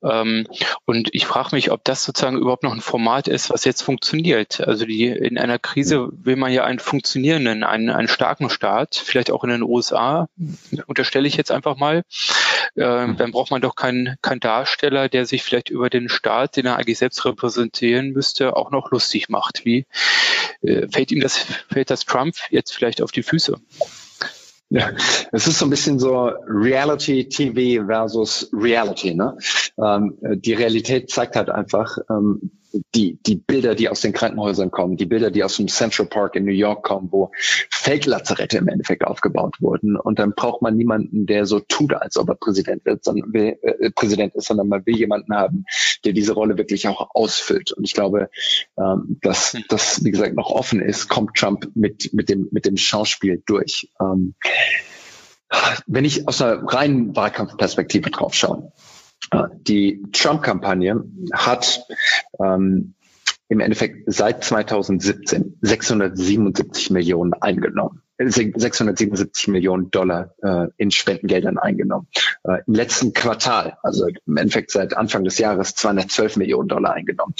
[0.02, 0.48] ähm,
[0.86, 4.62] und ich frage mich, ob das sozusagen überhaupt noch ein Format ist, was jetzt funktioniert.
[4.62, 9.32] Also die in einer Krise will man ja einen funktionierenden, einen, einen starken Staat, vielleicht
[9.32, 10.28] auch in den USA,
[10.88, 12.04] unterstelle ich jetzt einfach mal.
[12.76, 13.18] Äh, mhm.
[13.18, 16.78] dann braucht man doch keinen keinen Darsteller, der sich vielleicht über den Staat, den er
[16.78, 19.66] eigentlich selbst repräsentieren müsste, auch noch lustig macht.
[19.66, 19.86] Wie
[20.62, 21.38] äh, fällt ihm das,
[21.70, 23.60] fällt das Trump jetzt vielleicht auf die Füße?
[24.74, 24.90] Ja,
[25.32, 29.14] es ist so ein bisschen so Reality TV versus Reality.
[29.14, 29.38] Ne?
[29.78, 32.50] Ähm, die Realität zeigt halt einfach, ähm,
[32.96, 36.36] die, die Bilder, die aus den Krankenhäusern kommen, die Bilder, die aus dem Central Park
[36.36, 37.32] in New York kommen, wo
[37.70, 39.96] Fake-Lazarette im Endeffekt aufgebaut wurden.
[39.96, 43.60] Und dann braucht man niemanden, der so tut, als ob er Präsident wird, sondern will,
[43.62, 45.66] äh, Präsident ist, sondern man will jemanden haben,
[46.06, 47.72] der diese Rolle wirklich auch ausfüllt.
[47.72, 48.30] Und ich glaube,
[48.78, 52.78] ähm, dass das, wie gesagt, noch offen ist, kommt Trump mit, mit dem, mit dem
[52.78, 53.90] Schauspiel durch.
[54.00, 54.36] Ähm,
[55.86, 58.72] wenn ich aus einer reinen Wahlkampfperspektive drauf schaue,
[59.68, 61.86] die Trump-Kampagne hat
[62.40, 62.94] ähm,
[63.48, 68.03] im Endeffekt seit 2017 677 Millionen eingenommen.
[68.18, 72.08] 677 Millionen Dollar äh, in Spendengeldern eingenommen.
[72.44, 77.34] Äh, Im letzten Quartal, also im Endeffekt seit Anfang des Jahres, 212 Millionen Dollar eingenommen.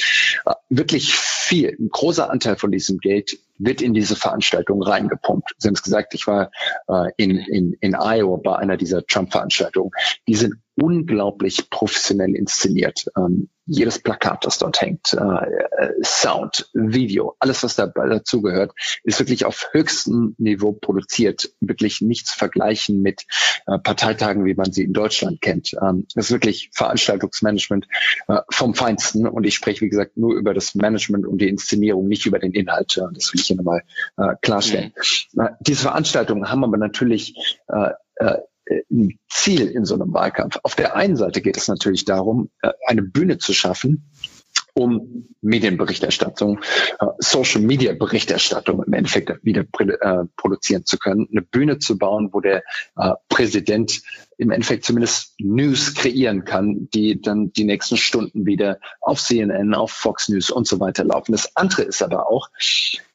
[0.46, 5.52] Äh, wirklich viel, ein großer Anteil von diesem Geld wird in diese Veranstaltung reingepumpt.
[5.58, 6.52] Sie haben es gesagt, ich war
[6.88, 9.92] äh, in, in, in Iowa bei einer dieser Trump-Veranstaltungen.
[10.28, 13.06] Die sind unglaublich professionell inszeniert.
[13.18, 19.46] Ähm, jedes Plakat, das dort hängt, äh, Sound, Video, alles, was dabei dazugehört, ist wirklich
[19.46, 21.50] auf höchstem Niveau produziert.
[21.62, 23.26] Wirklich nichts vergleichen mit
[23.68, 25.74] äh, Parteitagen, wie man sie in Deutschland kennt.
[25.82, 27.88] Ähm, das ist wirklich Veranstaltungsmanagement
[28.28, 29.28] äh, vom Feinsten.
[29.28, 32.52] Und ich spreche, wie gesagt, nur über das Management und die Inszenierung, nicht über den
[32.52, 32.98] Inhalt.
[33.14, 33.84] Das will ich hier nochmal
[34.18, 34.94] äh, klarstellen.
[35.34, 35.42] Mhm.
[35.42, 37.36] Äh, diese Veranstaltungen haben aber natürlich
[37.70, 38.40] äh, äh,
[39.30, 40.60] Ziel in so einem Wahlkampf.
[40.64, 44.10] Auf der einen Seite geht es natürlich darum, äh, eine Bühne zu schaffen,
[44.74, 46.60] um Medienberichterstattung,
[47.00, 52.30] äh, Social Media Berichterstattung im Endeffekt wieder äh, produzieren zu können, eine Bühne zu bauen,
[52.32, 52.64] wo der
[53.30, 54.02] Präsident
[54.38, 59.92] im Endeffekt zumindest News kreieren kann, die dann die nächsten Stunden wieder auf CNN, auf
[59.92, 61.34] Fox News und so weiter laufen.
[61.34, 62.50] Das andere ist aber auch,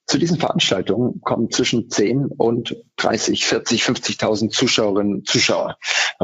[0.08, 5.76] zu diesen Veranstaltungen kommen zwischen 10 und 30, 40, 50.000 Zuschauerinnen und Zuschauer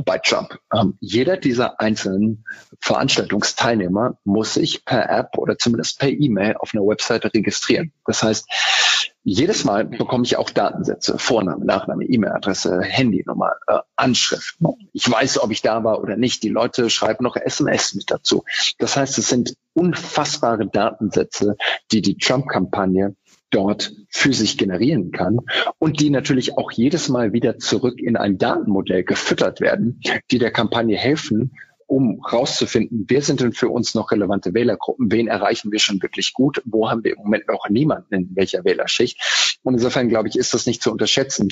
[0.05, 0.59] bei Trump.
[0.73, 2.45] Ähm, jeder dieser einzelnen
[2.81, 7.93] Veranstaltungsteilnehmer muss sich per App oder zumindest per E-Mail auf einer Webseite registrieren.
[8.07, 8.49] Das heißt,
[9.23, 14.59] jedes Mal bekomme ich auch Datensätze, Vorname, Nachname, E-Mail-Adresse, Handynummer, äh, Anschrift.
[14.93, 16.43] Ich weiß, ob ich da war oder nicht.
[16.43, 18.45] Die Leute schreiben noch SMS mit dazu.
[18.79, 21.57] Das heißt, es sind unfassbare Datensätze,
[21.91, 23.17] die die Trump-Kampagne
[23.55, 25.39] dort physisch generieren kann
[25.79, 30.51] und die natürlich auch jedes Mal wieder zurück in ein Datenmodell gefüttert werden, die der
[30.51, 31.53] Kampagne helfen,
[31.87, 36.33] um rauszufinden, wer sind denn für uns noch relevante Wählergruppen, wen erreichen wir schon wirklich
[36.33, 39.59] gut, wo haben wir im Moment noch niemanden in welcher Wählerschicht.
[39.63, 41.49] Und insofern, glaube ich, ist das nicht zu unterschätzen,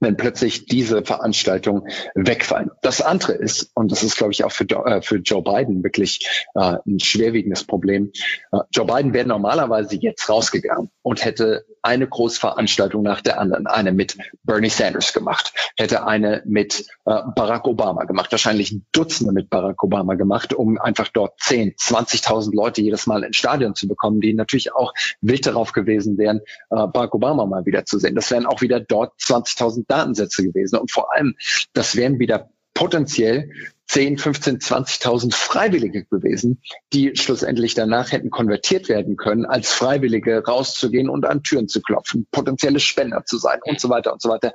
[0.00, 1.82] wenn plötzlich diese Veranstaltungen
[2.14, 2.70] wegfallen.
[2.82, 6.46] Das andere ist, und das ist, glaube ich, auch für, äh, für Joe Biden wirklich
[6.54, 8.12] äh, ein schwerwiegendes Problem,
[8.52, 13.92] äh, Joe Biden wäre normalerweise jetzt rausgegangen und hätte eine Großveranstaltung nach der anderen, eine
[13.92, 19.82] mit Bernie Sanders gemacht, hätte eine mit äh, Barack Obama gemacht, wahrscheinlich Dutzende mit Barack
[19.82, 24.34] Obama gemacht, um einfach dort 10, 20.000 Leute jedes Mal ins Stadion zu bekommen, die
[24.34, 28.14] natürlich auch wild darauf gewesen wären, äh, Barack Obama mal wieder zu sehen.
[28.14, 30.78] Das wären auch wieder dort 20.000 Datensätze gewesen.
[30.78, 31.34] Und vor allem,
[31.72, 33.50] das wären wieder potenziell
[33.88, 41.08] 10, 15, 20.000 Freiwillige gewesen, die schlussendlich danach hätten konvertiert werden können, als Freiwillige rauszugehen
[41.08, 44.52] und an Türen zu klopfen, potenzielle Spender zu sein und so weiter und so weiter.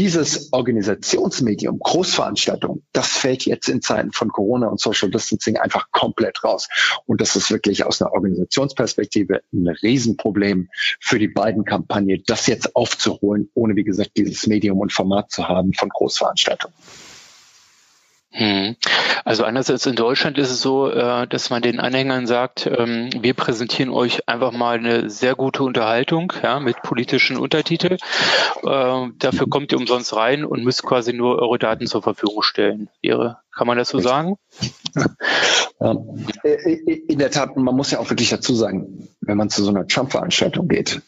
[0.00, 6.42] Dieses Organisationsmedium, Großveranstaltung, das fällt jetzt in Zeiten von Corona und Social Distancing einfach komplett
[6.42, 6.68] raus.
[7.04, 12.74] Und das ist wirklich aus einer Organisationsperspektive ein Riesenproblem für die beiden Kampagnen, das jetzt
[12.76, 16.74] aufzuholen, ohne, wie gesagt, dieses Medium und Format zu haben von Großveranstaltungen.
[18.32, 18.76] Hm.
[19.24, 23.34] Also einerseits in Deutschland ist es so, äh, dass man den Anhängern sagt, ähm, wir
[23.34, 27.98] präsentieren euch einfach mal eine sehr gute Unterhaltung ja, mit politischen Untertiteln.
[28.62, 32.88] Äh, dafür kommt ihr umsonst rein und müsst quasi nur eure Daten zur Verfügung stellen.
[33.02, 34.36] Kann man das so sagen?
[35.80, 35.94] Äh,
[37.08, 39.86] in der Tat, man muss ja auch wirklich dazu sagen, wenn man zu so einer
[39.86, 41.00] Trump-Veranstaltung geht,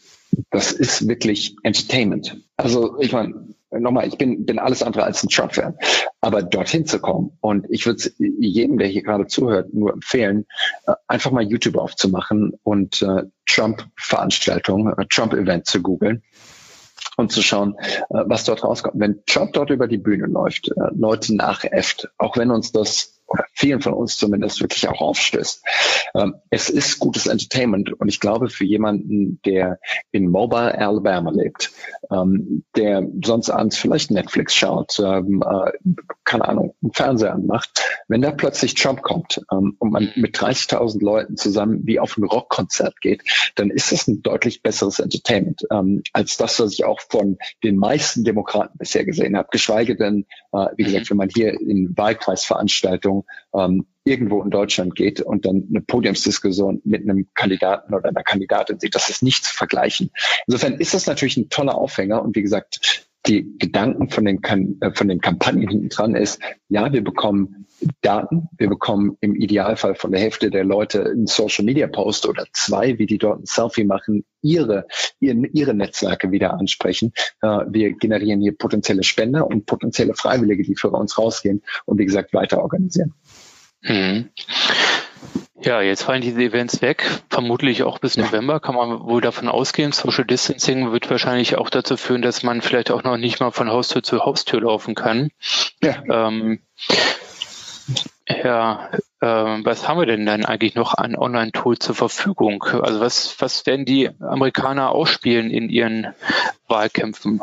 [0.50, 2.38] das ist wirklich Entertainment.
[2.56, 5.76] Also ich meine, nochmal, ich bin, bin alles andere als ein Trump-Fan.
[6.20, 10.46] Aber dorthin zu kommen und ich würde jedem, der hier gerade zuhört, nur empfehlen,
[10.86, 16.22] äh, einfach mal YouTube aufzumachen und äh, Trump-Veranstaltung, äh, Trump-Event zu googeln
[17.16, 17.76] und zu schauen,
[18.08, 18.94] was dort rauskommt.
[18.96, 23.80] Wenn Trump dort über die Bühne läuft, Leute nachäfft, auch wenn uns das oder vielen
[23.80, 25.64] von uns zumindest wirklich auch aufstößt.
[26.14, 29.78] Ähm, es ist gutes Entertainment und ich glaube für jemanden, der
[30.10, 31.72] in Mobile Alabama lebt,
[32.10, 35.72] ähm, der sonst abends vielleicht Netflix schaut, ähm, äh,
[36.24, 41.02] keine Ahnung, einen Fernseher anmacht, wenn da plötzlich Trump kommt ähm, und man mit 30.000
[41.02, 43.22] Leuten zusammen wie auf ein Rockkonzert geht,
[43.54, 47.76] dann ist das ein deutlich besseres Entertainment ähm, als das, was ich auch von den
[47.76, 49.48] meisten Demokraten bisher gesehen habe.
[49.50, 51.10] Geschweige denn, äh, wie gesagt, mhm.
[51.10, 53.11] wenn man hier in Wahlkreisveranstaltungen
[53.54, 58.80] ähm, irgendwo in Deutschland geht und dann eine Podiumsdiskussion mit einem Kandidaten oder einer Kandidatin
[58.80, 60.10] sieht, das ist nicht zu vergleichen.
[60.46, 64.42] Insofern ist das natürlich ein toller Aufhänger und wie gesagt, die Gedanken von den,
[64.80, 67.66] äh, von den Kampagnen hinten dran ist, ja, wir bekommen
[68.00, 72.44] Daten, wir bekommen im Idealfall von der Hälfte der Leute einen Social Media Post oder
[72.52, 74.86] zwei, wie die dort ein Selfie machen, ihre,
[75.20, 77.12] ihre, ihre Netzwerke wieder ansprechen.
[77.42, 82.06] Äh, wir generieren hier potenzielle Spender und potenzielle Freiwillige, die für uns rausgehen und wie
[82.06, 83.14] gesagt weiter organisieren.
[83.82, 84.30] Hm.
[85.64, 89.92] Ja, jetzt fallen diese Events weg, vermutlich auch bis November, kann man wohl davon ausgehen.
[89.92, 93.70] Social Distancing wird wahrscheinlich auch dazu führen, dass man vielleicht auch noch nicht mal von
[93.70, 95.30] Haustür zu Haustür laufen kann.
[95.80, 96.02] Ja.
[96.08, 96.60] Ähm,
[98.28, 98.88] ja,
[99.20, 102.64] äh, was haben wir denn dann eigentlich noch an Online-Tools zur Verfügung?
[102.64, 106.14] Also was, was werden die Amerikaner ausspielen in ihren
[106.66, 107.40] Wahlkämpfen?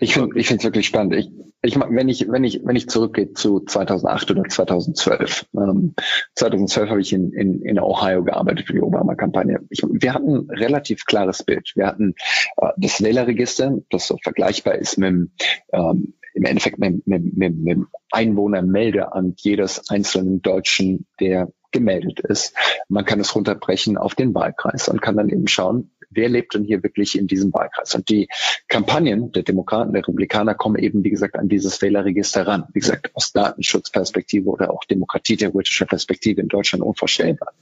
[0.00, 1.14] Ich finde ich es wirklich spannend.
[1.14, 1.30] Ich,
[1.62, 5.46] ich, wenn ich wenn ich wenn ich zurückgehe zu 2008 oder 2012.
[5.54, 5.94] Ähm,
[6.36, 9.60] 2012 habe ich in, in, in Ohio gearbeitet für die Obama-Kampagne.
[9.68, 11.72] Wir hatten ein relativ klares Bild.
[11.74, 12.14] Wir hatten
[12.56, 15.30] äh, das Wählerregister, das so vergleichbar ist mit
[15.72, 17.78] ähm, im Endeffekt mit, mit, mit, mit
[18.12, 22.54] Einwohnermeldeamt jedes einzelnen Deutschen, der gemeldet ist.
[22.88, 26.64] Man kann es runterbrechen auf den Wahlkreis und kann dann eben schauen, wer lebt denn
[26.64, 27.94] hier wirklich in diesem Wahlkreis?
[27.94, 28.28] Und die
[28.68, 32.64] Kampagnen der Demokraten, der Republikaner kommen eben, wie gesagt, an dieses Wählerregister ran.
[32.72, 37.52] Wie gesagt, aus Datenschutzperspektive oder auch demokratietheoretischer Perspektive in Deutschland unvorstellbar.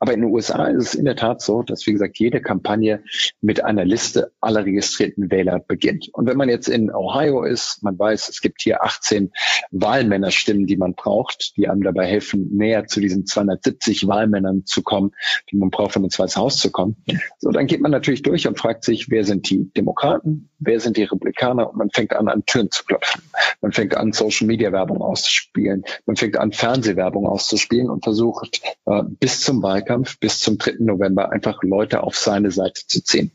[0.00, 3.02] Aber in den USA ist es in der Tat so, dass, wie gesagt, jede Kampagne
[3.40, 6.08] mit einer Liste aller registrierten Wähler beginnt.
[6.12, 9.32] Und wenn man jetzt in Ohio ist, man weiß, es gibt hier 18
[9.70, 15.12] Wahlmännerstimmen, die man braucht, die einem dabei helfen, näher zu diesen 270 Wahlmännern zu kommen,
[15.50, 16.96] die man braucht, um ins Weiße Haus zu kommen.
[17.38, 20.96] So, dann geht man natürlich durch und fragt sich, wer sind die Demokraten, wer sind
[20.96, 23.22] die Republikaner und man fängt an, an Türen zu klopfen.
[23.60, 25.84] Man fängt an, Social Media Werbung auszuspielen.
[26.06, 30.76] Man fängt an, Fernsehwerbung auszuspielen und versucht äh, bis zum Wahlkampf, bis zum 3.
[30.80, 33.30] November einfach Leute auf seine Seite zu ziehen.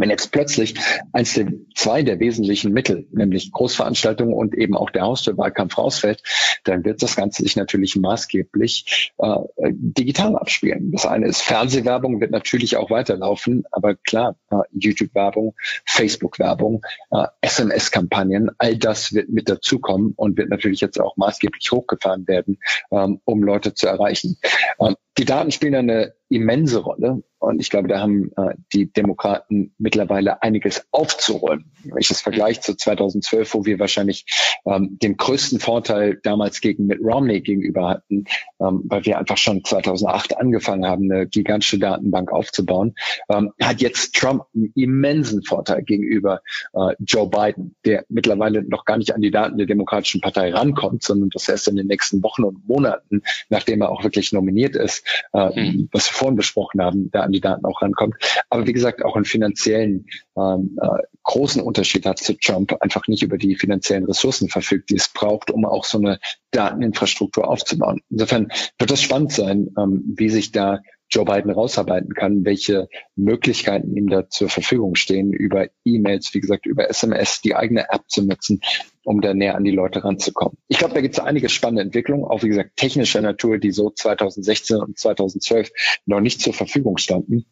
[0.00, 0.74] Wenn jetzt plötzlich
[1.12, 6.22] eins der zwei der wesentlichen Mittel, nämlich Großveranstaltungen und eben auch der Haustürwahlkampf rausfällt,
[6.64, 9.36] dann wird das Ganze sich natürlich maßgeblich äh,
[9.70, 10.90] digital abspielen.
[10.92, 16.80] Das eine ist Fernsehwerbung, wird natürlich auch weiterlaufen, aber klar, äh, YouTube-Werbung, Facebook-Werbung,
[17.10, 22.58] äh, SMS-Kampagnen, all das wird mit dazukommen und wird natürlich jetzt auch maßgeblich hochgefahren werden,
[22.90, 24.38] ähm, um Leute zu erreichen.
[24.80, 27.22] Ähm, die Daten spielen eine immense Rolle.
[27.40, 31.72] Und ich glaube, da haben äh, die Demokraten mittlerweile einiges aufzuräumen.
[31.84, 34.26] Wenn ich das vergleiche zu 2012, wo wir wahrscheinlich
[34.66, 38.26] ähm, den größten Vorteil damals gegen Mitt Romney gegenüber hatten,
[38.60, 42.94] ähm, weil wir einfach schon 2008 angefangen haben, eine gigantische Datenbank aufzubauen,
[43.30, 46.42] ähm, hat jetzt Trump einen immensen Vorteil gegenüber
[46.74, 51.02] äh, Joe Biden, der mittlerweile noch gar nicht an die Daten der Demokratischen Partei rankommt,
[51.02, 55.06] sondern das erst in den nächsten Wochen und Monaten, nachdem er auch wirklich nominiert ist,
[55.32, 55.88] äh, hm.
[55.90, 58.16] was wir vorhin besprochen haben, da an die Daten auch rankommt.
[58.50, 60.06] Aber wie gesagt, auch einen finanziellen
[60.36, 64.96] ähm, äh, großen Unterschied hat zu Trump, einfach nicht über die finanziellen Ressourcen verfügt, die
[64.96, 66.18] es braucht, um auch so eine
[66.50, 68.00] Dateninfrastruktur aufzubauen.
[68.10, 73.96] Insofern wird es spannend sein, ähm, wie sich da Joe Biden rausarbeiten kann, welche Möglichkeiten
[73.96, 78.24] ihm da zur Verfügung stehen, über E-Mails, wie gesagt, über SMS, die eigene App zu
[78.24, 78.60] nutzen,
[79.04, 80.56] um da näher an die Leute ranzukommen.
[80.68, 83.90] Ich glaube, da gibt es einige spannende Entwicklungen, auch wie gesagt technischer Natur, die so
[83.90, 85.70] 2016 und 2012
[86.06, 87.46] noch nicht zur Verfügung standen.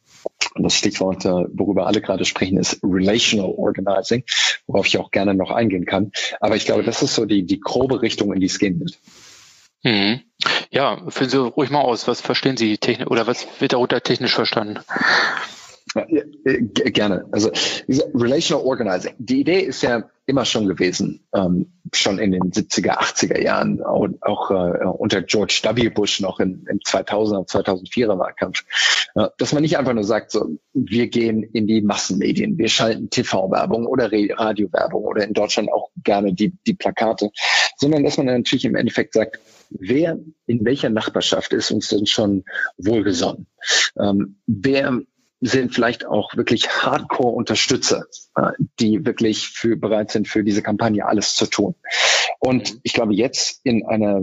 [0.55, 4.25] Und das Stichwort, äh, worüber alle gerade sprechen, ist Relational Organizing,
[4.67, 6.13] worauf ich auch gerne noch eingehen kann.
[6.41, 8.99] Aber ich glaube, das ist so die, die grobe Richtung, in die es gehen wird.
[9.83, 10.28] Mhm.
[10.71, 12.07] Ja, führen Sie ruhig mal aus.
[12.09, 14.79] Was verstehen Sie technisch oder was wird darunter technisch verstanden?
[15.95, 16.03] Ja,
[16.45, 17.27] äh, gerne.
[17.33, 17.51] Also
[18.15, 19.15] Relational Organizing.
[19.19, 24.07] Die Idee ist ja immer schon gewesen, ähm, schon in den 70er, 80er Jahren, auch,
[24.21, 25.89] auch äh, unter George W.
[25.89, 28.65] Bush noch in, im 2000er, 2004er Wahlkampf,
[29.15, 33.09] äh, dass man nicht einfach nur sagt, so, wir gehen in die Massenmedien, wir schalten
[33.09, 37.31] TV-Werbung oder Radiowerbung oder in Deutschland auch gerne die, die Plakate,
[37.79, 39.39] sondern dass man natürlich im Endeffekt sagt,
[39.71, 42.45] wer in welcher Nachbarschaft ist uns denn schon
[42.77, 43.47] wohlgesonnen?
[43.99, 45.01] Ähm, wer
[45.41, 48.05] sind vielleicht auch wirklich Hardcore-Unterstützer,
[48.37, 51.75] äh, die wirklich für, bereit sind, für diese Kampagne alles zu tun.
[52.41, 54.23] Und ich glaube, jetzt in einer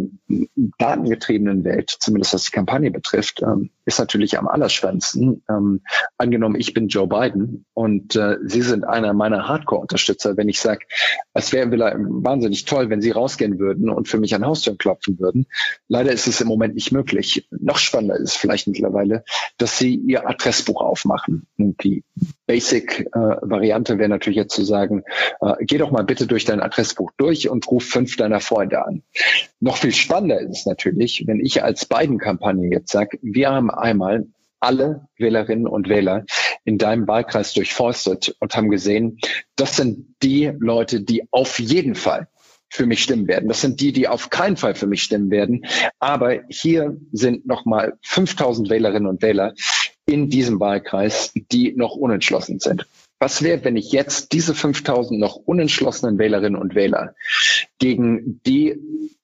[0.77, 5.43] datengetriebenen Welt, zumindest was die Kampagne betrifft, ähm, ist natürlich am allerschwänzsten.
[5.49, 5.81] Ähm,
[6.17, 10.85] angenommen, ich bin Joe Biden und äh, Sie sind einer meiner Hardcore-Unterstützer, wenn ich sage,
[11.33, 15.47] es wäre wahnsinnig toll, wenn Sie rausgehen würden und für mich an Haustüren klopfen würden.
[15.87, 17.47] Leider ist es im Moment nicht möglich.
[17.51, 19.23] Noch spannender ist vielleicht mittlerweile,
[19.57, 21.47] dass Sie Ihr Adressbuch aufmachen.
[21.57, 22.03] Und die
[22.47, 25.03] Basic-Variante äh, wäre natürlich jetzt zu sagen,
[25.41, 29.03] äh, geh doch mal bitte durch dein Adressbuch durch und ruf fünf deiner Freunde an.
[29.59, 34.27] Noch viel spannender ist es natürlich, wenn ich als Biden-Kampagne jetzt sage, wir haben einmal
[34.59, 36.25] alle Wählerinnen und Wähler
[36.63, 39.19] in deinem Wahlkreis durchforstet und haben gesehen,
[39.55, 42.27] das sind die Leute, die auf jeden Fall
[42.69, 43.47] für mich stimmen werden.
[43.47, 45.65] Das sind die, die auf keinen Fall für mich stimmen werden.
[45.99, 49.53] Aber hier sind nochmal 5000 Wählerinnen und Wähler
[50.05, 52.87] in diesem Wahlkreis, die noch unentschlossen sind.
[53.19, 57.15] Was wäre, wenn ich jetzt diese 5000 noch unentschlossenen Wählerinnen und Wähler
[57.79, 58.77] gegen die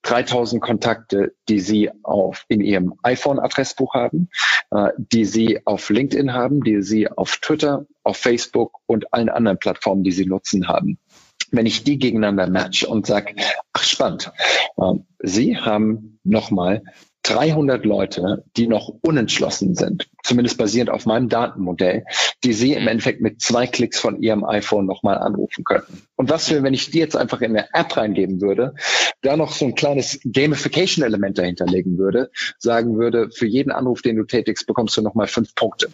[0.04, 4.30] 3000 Kontakte, die Sie auf, in Ihrem iPhone-Adressbuch haben,
[4.72, 9.60] äh, die Sie auf LinkedIn haben, die Sie auf Twitter, auf Facebook und allen anderen
[9.60, 10.98] Plattformen, die Sie nutzen haben,
[11.52, 13.36] wenn ich die gegeneinander match und sage,
[13.74, 14.32] ach spannend,
[14.78, 16.84] äh, Sie haben nochmal
[17.24, 22.06] 300 Leute, die noch unentschlossen sind, zumindest basierend auf meinem Datenmodell,
[22.44, 26.02] die Sie im Endeffekt mit zwei Klicks von Ihrem iPhone nochmal anrufen könnten.
[26.16, 28.74] Und was für, wenn ich die jetzt einfach in eine App reingeben würde,
[29.22, 34.16] da noch so ein kleines Gamification-Element dahinter legen würde, sagen würde, für jeden Anruf, den
[34.16, 35.90] du tätigst, bekommst du nochmal fünf Punkte.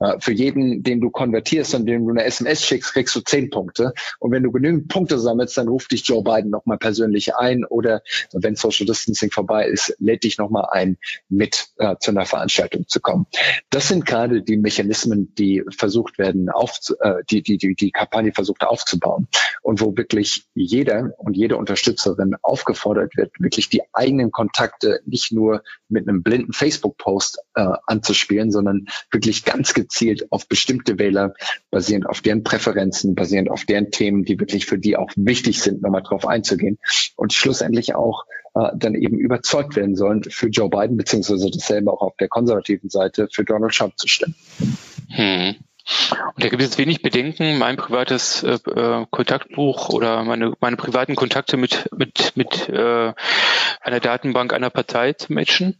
[0.00, 3.50] Äh, für jeden, den du konvertierst und dem du eine SMS schickst, kriegst du zehn
[3.50, 3.92] Punkte.
[4.18, 8.02] Und wenn du genügend Punkte sammelst, dann ruft dich Joe Biden nochmal persönlich ein oder
[8.32, 10.98] wenn Social Distancing vorbei ist, lädt dich nochmal ein,
[11.28, 13.26] mit äh, zu einer Veranstaltung zu kommen.
[13.70, 18.32] Das sind gerade die Mechanismen, die versucht werden, auf, äh, die, die, die die Kampagne
[18.32, 19.28] versucht aufzubauen
[19.62, 25.62] und wo wirklich jeder und jede Unterstützerin aufgefordert wird, wirklich die eigenen Kontakte nicht nur
[25.88, 31.34] mit einem blinden Facebook-Post äh, anzuspielen, sondern wirklich ganz gezielt auf bestimmte Wähler,
[31.70, 35.82] basierend auf deren Präferenzen, basierend auf deren Themen, die wirklich für die auch wichtig sind,
[35.82, 36.78] nochmal drauf einzugehen
[37.16, 38.24] und schlussendlich auch
[38.54, 42.90] äh, dann eben überzeugt werden sollen, für Joe Biden beziehungsweise dasselbe auch auf der konservativen
[42.90, 44.34] Seite für Donald Trump zu stimmen.
[45.08, 45.56] Hm.
[46.34, 51.16] Und da gibt es wenig Bedenken, mein privates äh, äh, Kontaktbuch oder meine, meine privaten
[51.16, 53.12] Kontakte mit, mit, mit äh,
[53.80, 55.76] einer Datenbank einer Partei zu matchen.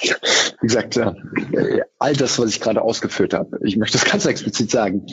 [0.00, 1.12] Wie gesagt, äh,
[1.98, 5.06] all das, was ich gerade ausgeführt habe, ich möchte das ganz explizit sagen,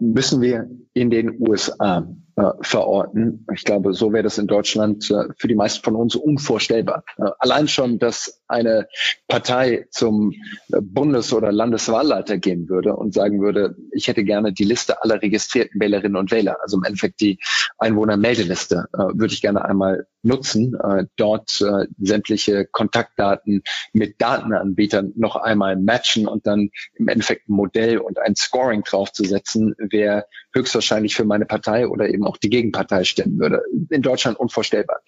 [0.00, 2.06] müssen wir in den USA
[2.38, 3.44] äh, verorten.
[3.52, 7.02] Ich glaube, so wäre das in Deutschland äh, für die meisten von uns unvorstellbar.
[7.16, 8.88] Äh, allein schon, dass eine
[9.28, 10.32] Partei zum
[10.72, 15.22] äh, Bundes- oder Landeswahlleiter gehen würde und sagen würde, ich hätte gerne die Liste aller
[15.22, 17.38] registrierten Wählerinnen und Wähler, also im Endeffekt die
[17.78, 21.64] Einwohnermeldeliste, äh, würde ich gerne einmal nutzen, äh, dort
[21.98, 28.34] sämtliche Kontaktdaten mit Datenanbietern noch einmal matchen und dann im Endeffekt ein Modell und ein
[28.34, 33.62] Scoring draufzusetzen, wer höchstwahrscheinlich für meine Partei oder eben auch die Gegenpartei stimmen würde.
[33.90, 35.00] In Deutschland unvorstellbar.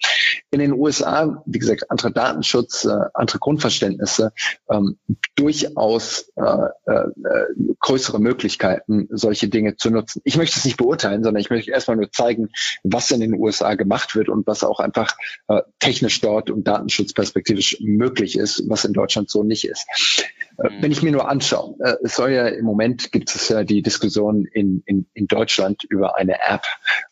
[0.51, 2.89] In den USA, wie gesagt, andere Datenschutz, äh,
[3.31, 4.33] andere Grundverständnisse,
[4.69, 4.97] ähm,
[5.35, 7.03] durchaus äh, äh,
[7.79, 10.21] größere Möglichkeiten, solche Dinge zu nutzen.
[10.25, 12.49] Ich möchte es nicht beurteilen, sondern ich möchte erstmal nur zeigen,
[12.83, 15.15] was in den USA gemacht wird und was auch einfach
[15.47, 19.87] äh, technisch dort und datenschutzperspektivisch möglich ist, was in Deutschland so nicht ist.
[20.57, 20.81] Äh, mhm.
[20.81, 23.81] Wenn ich mir nur anschaue, äh, es soll ja im Moment gibt es ja die
[23.81, 26.63] Diskussion in, in, in Deutschland über eine App,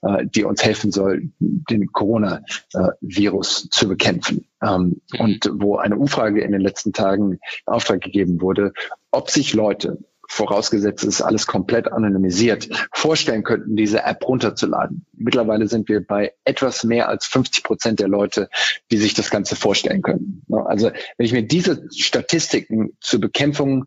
[0.01, 4.48] äh, die uns helfen soll, den Coronavirus zu bekämpfen.
[4.61, 5.19] Ähm, mhm.
[5.19, 8.73] Und wo eine Umfrage in den letzten Tagen in Auftrag gegeben wurde,
[9.11, 9.99] ob sich Leute
[10.29, 15.05] vorausgesetzt ist alles komplett anonymisiert, vorstellen könnten, diese App runterzuladen.
[15.17, 18.47] Mittlerweile sind wir bei etwas mehr als 50 Prozent der Leute,
[18.91, 20.43] die sich das Ganze vorstellen können.
[20.51, 23.85] Also wenn ich mir diese Statistiken zur Bekämpfung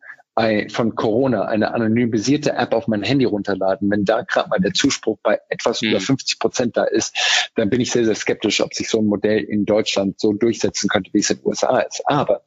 [0.70, 5.18] von Corona eine anonymisierte App auf mein Handy runterladen, wenn da gerade mal der Zuspruch
[5.22, 5.90] bei etwas mhm.
[5.90, 9.06] über 50 Prozent da ist, dann bin ich sehr, sehr skeptisch, ob sich so ein
[9.06, 12.02] Modell in Deutschland so durchsetzen könnte, wie es in den USA ist.
[12.06, 12.42] Aber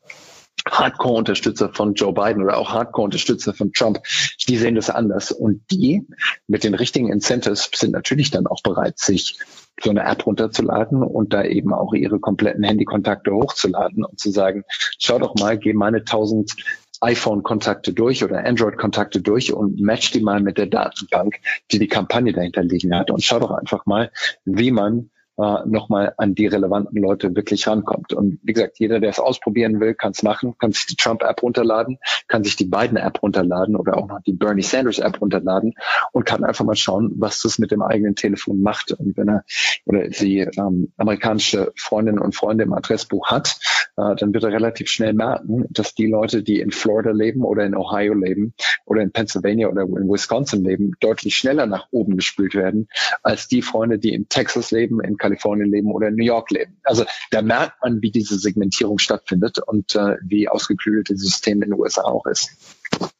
[0.67, 3.99] Hardcore-Unterstützer von Joe Biden oder auch Hardcore-Unterstützer von Trump,
[4.47, 5.31] die sehen das anders.
[5.31, 6.07] Und die
[6.47, 9.37] mit den richtigen Incentives sind natürlich dann auch bereit, sich
[9.83, 14.63] so eine App runterzuladen und da eben auch ihre kompletten Handykontakte hochzuladen und zu sagen,
[14.97, 16.55] schau doch mal, geh meine 1000
[17.01, 21.39] iPhone-Kontakte durch oder Android-Kontakte durch und match die mal mit der Datenbank,
[21.71, 23.11] die die Kampagne dahinter liegen hat.
[23.11, 24.11] Und schau doch einfach mal,
[24.45, 28.13] wie man äh, nochmal an die relevanten Leute wirklich rankommt.
[28.13, 31.41] Und wie gesagt, jeder, der es ausprobieren will, kann es machen, kann sich die Trump-App
[31.43, 35.73] runterladen, kann sich die Biden-App runterladen oder auch noch die Bernie Sanders-App runterladen
[36.11, 38.91] und kann einfach mal schauen, was das mit dem eigenen Telefon macht.
[38.91, 39.43] Und wenn er
[39.85, 43.59] oder sie ähm, amerikanische Freundinnen und Freunde im Adressbuch hat,
[43.97, 47.65] äh, dann wird er relativ schnell merken, dass die Leute, die in Florida leben oder
[47.65, 48.53] in Ohio leben
[48.85, 52.87] oder in Pennsylvania oder in Wisconsin leben, deutlich schneller nach oben gespült werden
[53.23, 56.77] als die Freunde, die in Texas leben, in Kalifornien leben oder in New York leben.
[56.83, 61.71] Also da merkt man, wie diese Segmentierung stattfindet und äh, wie ausgeklügelt das System in
[61.71, 62.51] den USA auch ist.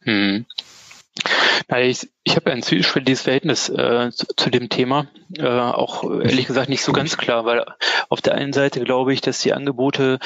[0.02, 0.46] Hm.
[1.78, 6.70] Ich, ich habe ein zwiespältiges Verhältnis äh, zu, zu, dem Thema, äh, auch ehrlich gesagt
[6.70, 7.66] nicht so ganz klar, weil
[8.10, 10.20] auf der einen Seite glaube ich, dass die Angebote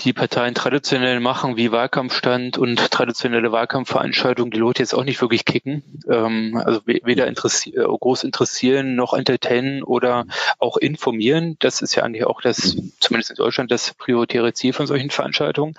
[0.00, 5.44] die Parteien traditionell machen, wie Wahlkampfstand und traditionelle Wahlkampfveranstaltungen, die Leute jetzt auch nicht wirklich
[5.44, 5.82] kicken.
[6.08, 10.26] Ähm, also weder interessi äh, groß interessieren noch entertainen oder
[10.58, 11.56] auch informieren.
[11.58, 15.74] Das ist ja eigentlich auch das, zumindest in Deutschland, das prioritäre Ziel von solchen Veranstaltungen.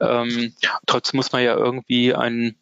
[0.00, 0.54] Ähm,
[0.86, 2.56] trotzdem muss man ja irgendwie ein,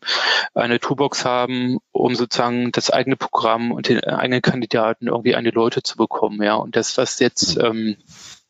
[0.55, 5.51] eine Toolbox haben, um sozusagen das eigene Programm und den eigenen Kandidaten irgendwie an die
[5.51, 6.43] Leute zu bekommen.
[6.43, 7.97] Ja, und das, was jetzt ähm,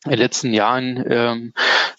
[0.05, 1.53] in den letzten Jahren ähm,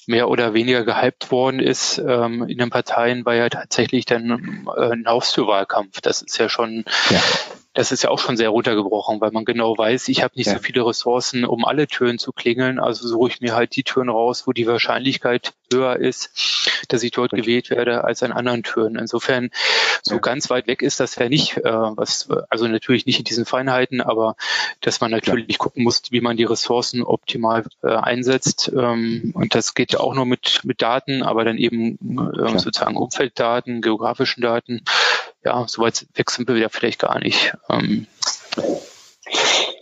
[0.07, 4.93] mehr oder weniger gehypt worden ist ähm, in den Parteien, war ja tatsächlich dann äh,
[4.93, 6.01] ein Haustürwahlkampf.
[6.01, 7.21] Das ist ja schon ja
[7.75, 10.55] das ist ja auch schon sehr runtergebrochen, weil man genau weiß, ich habe nicht ja.
[10.55, 12.79] so viele Ressourcen, um alle Türen zu klingeln.
[12.79, 17.13] Also suche ich mir halt die Türen raus, wo die Wahrscheinlichkeit höher ist, dass ich
[17.13, 17.47] dort Richtig.
[17.47, 18.97] gewählt werde, als an anderen Türen.
[18.97, 19.51] Insofern,
[20.03, 20.21] so ja.
[20.21, 24.03] ganz weit weg ist das ja nicht, äh, was, also natürlich nicht in diesen Feinheiten,
[24.03, 24.37] aber
[24.83, 25.59] dass man natürlich Klar.
[25.59, 28.71] gucken muss, wie man die Ressourcen optimal äh, einsetzt.
[28.77, 32.97] Ähm, und das geht ja auch nur mit, mit Daten, aber dann eben äh, sozusagen
[32.97, 34.83] Umfelddaten, geografischen Daten
[35.45, 37.55] ja, so weit weg sind wir ja vielleicht gar nicht.
[37.69, 38.07] Ähm,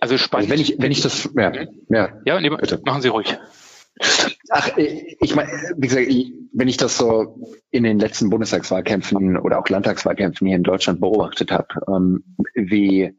[0.01, 0.51] also spannend.
[0.51, 1.53] Also wenn ich, wenn ich das, ja,
[1.89, 2.81] ja, ja nee, bitte.
[2.85, 3.37] machen Sie ruhig.
[4.51, 6.09] Ach, ich meine, wie gesagt,
[6.53, 7.39] wenn ich das so
[7.71, 12.25] in den letzten Bundestagswahlkämpfen oder auch Landtagswahlkämpfen hier in Deutschland beobachtet habe, ähm,
[12.55, 13.15] wie,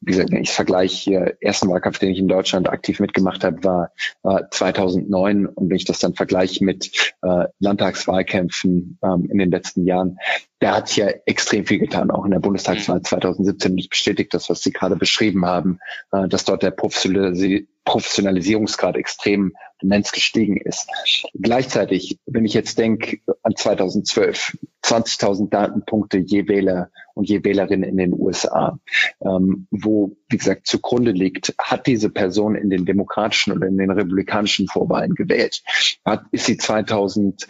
[0.00, 3.92] wie gesagt, ich vergleiche, ersten Wahlkampf, den ich in Deutschland aktiv mitgemacht habe, war
[4.24, 9.86] äh, 2009 und wenn ich das dann vergleiche mit äh, Landtagswahlkämpfen ähm, in den letzten
[9.86, 10.18] Jahren,
[10.58, 13.72] da hat sich ja extrem viel getan, auch in der Bundestagswahl 2017.
[13.72, 13.78] Mhm.
[13.78, 15.78] Ich bestätigt das, was Sie gerade beschrieben haben,
[16.12, 19.52] äh, dass dort der Professionalisierungsgrad extrem
[19.82, 20.88] immens gestiegen ist.
[21.34, 27.96] Gleichzeitig, wenn ich jetzt denke an 2012, 20.000 Datenpunkte je Wähler und je Wählerin in
[27.96, 28.78] den USA,
[29.20, 33.90] ähm, wo, wie gesagt, zugrunde liegt, hat diese Person in den demokratischen oder in den
[33.90, 35.62] republikanischen Vorwahlen gewählt?
[36.04, 37.46] Hat, ist sie 2008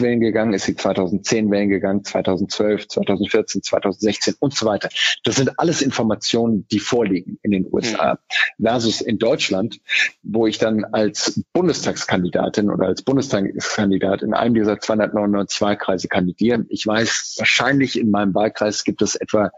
[0.00, 4.88] wählen gegangen, ist sie 2010 wählen gegangen, 2012, 2014, 2016 und so weiter.
[5.24, 8.14] Das sind alles Informationen, die vorliegen in den USA.
[8.14, 8.66] Mhm.
[8.66, 9.80] Versus in Deutschland,
[10.22, 16.66] wo ich dann als Bundestagskandidatin oder als Bundestagskandidat in einem dieser 299 Wahlkreise kandidiere.
[16.68, 19.50] Ich weiß, wahrscheinlich in meinem Wahlkreis gibt es etwa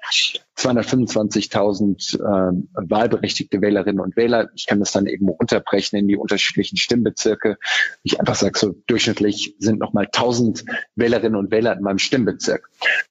[0.57, 4.51] 225.000 äh, wahlberechtigte Wählerinnen und Wähler.
[4.55, 7.57] Ich kann das dann eben unterbrechen in die unterschiedlichen Stimmbezirke.
[8.03, 10.64] Ich einfach sage, so durchschnittlich sind nochmal 1000
[10.97, 12.68] Wählerinnen und Wähler in meinem Stimmbezirk.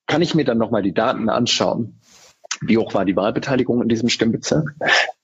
[0.07, 1.99] Kann ich mir dann nochmal die Daten anschauen?
[2.61, 4.75] Wie hoch war die Wahlbeteiligung in diesem Stimmbezirk?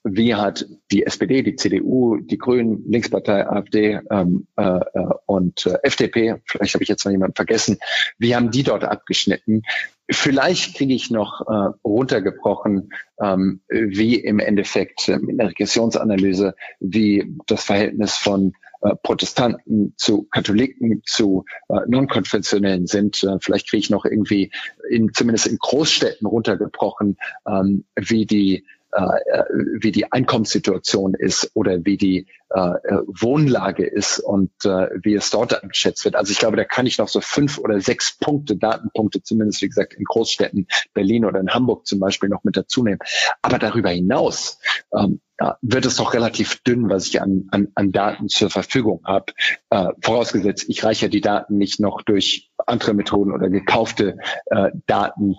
[0.04, 5.80] Wie hat die SPD, die CDU, die Grünen, Linkspartei, AfD ähm, äh, äh und äh,
[5.84, 7.80] FDP, vielleicht habe ich jetzt noch jemanden vergessen,
[8.20, 9.64] wie haben die dort abgeschnitten?
[10.10, 17.36] Vielleicht kriege ich noch äh, runtergebrochen, ähm, wie im Endeffekt äh, in der Regressionsanalyse, wie
[17.48, 23.24] das Verhältnis von äh, Protestanten zu Katholiken zu äh, non-konfessionellen sind.
[23.24, 24.52] Äh, vielleicht kriege ich noch irgendwie
[24.90, 27.18] in, zumindest in Großstädten runtergebrochen,
[27.48, 28.66] ähm, wie die
[28.96, 29.44] äh,
[29.82, 32.72] wie die Einkommenssituation ist oder wie die äh,
[33.08, 36.16] Wohnlage ist und äh, wie es dort eingeschätzt wird.
[36.16, 39.68] Also ich glaube, da kann ich noch so fünf oder sechs Punkte, Datenpunkte, zumindest wie
[39.68, 43.00] gesagt in Großstädten, Berlin oder in Hamburg zum Beispiel noch mit dazu nehmen.
[43.42, 44.60] Aber darüber hinaus
[44.98, 49.02] ähm, ja, wird es doch relativ dünn, was ich an, an, an Daten zur Verfügung
[49.06, 49.34] habe.
[49.70, 54.18] Äh, vorausgesetzt, ich reiche die Daten nicht noch durch andere Methoden oder gekaufte
[54.48, 55.36] äh, Daten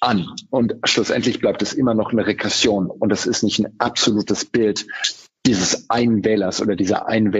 [0.00, 0.26] an.
[0.50, 4.86] Und schlussendlich bleibt es immer noch eine Regression und das ist nicht ein absolutes Bild
[5.46, 6.22] dieses einen
[6.60, 7.32] oder dieser einen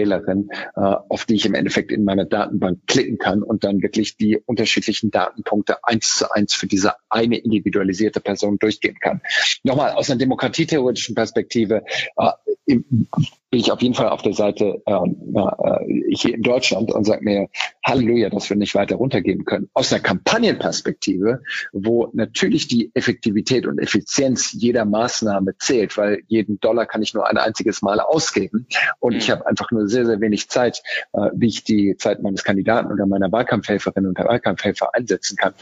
[0.75, 4.37] äh, auf die ich im Endeffekt in meiner Datenbank klicken kann und dann wirklich die
[4.45, 9.21] unterschiedlichen Datenpunkte eins zu eins für diese eine individualisierte Person durchgehen kann.
[9.63, 11.83] Nochmal aus einer demokratietheoretischen Perspektive
[12.17, 12.31] äh,
[12.67, 17.23] bin ich auf jeden Fall auf der Seite äh, äh, hier in Deutschland und sage
[17.23, 17.47] mir,
[17.85, 19.69] Halleluja, dass wir nicht weiter runtergehen können.
[19.73, 21.41] Aus einer Kampagnenperspektive,
[21.71, 27.27] wo natürlich die Effektivität und Effizienz jeder Maßnahme zählt, weil jeden Dollar kann ich nur
[27.27, 28.67] ein einziges Mal ausgeben
[28.99, 29.19] und mhm.
[29.19, 32.91] ich habe einfach nur sehr, sehr wenig Zeit, äh, wie ich die Zeit meines Kandidaten
[32.91, 35.53] oder meiner Wahlkampfhelferin und Wahlkampfhelfer einsetzen kann.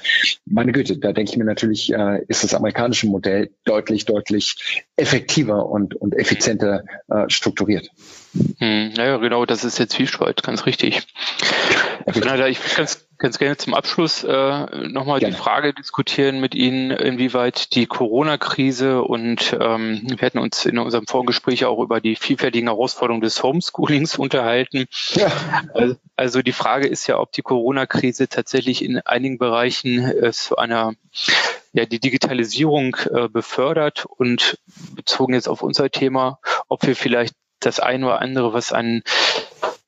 [0.46, 5.68] Meine Güte, da denke ich mir natürlich, äh, ist das amerikanische Modell deutlich, deutlich effektiver
[5.68, 7.90] und, und effizienter äh, strukturiert.
[8.60, 11.02] Hm, ja, genau, das ist der Zwiespalt, ganz richtig.
[12.08, 17.74] Ich würde ganz, ganz gerne zum Abschluss äh, nochmal die Frage diskutieren mit Ihnen, inwieweit
[17.74, 23.22] die Corona-Krise und ähm, wir hatten uns in unserem Vorgespräch auch über die vielfältigen Herausforderungen
[23.22, 24.86] des Homeschoolings unterhalten.
[25.14, 25.32] Ja.
[25.74, 30.58] Also, also die Frage ist ja, ob die Corona-Krise tatsächlich in einigen Bereichen äh, zu
[30.58, 30.94] einer
[31.76, 34.58] ja, die Digitalisierung äh, befördert und
[34.96, 39.04] bezogen jetzt auf unser Thema, ob wir vielleicht das eine oder andere, was an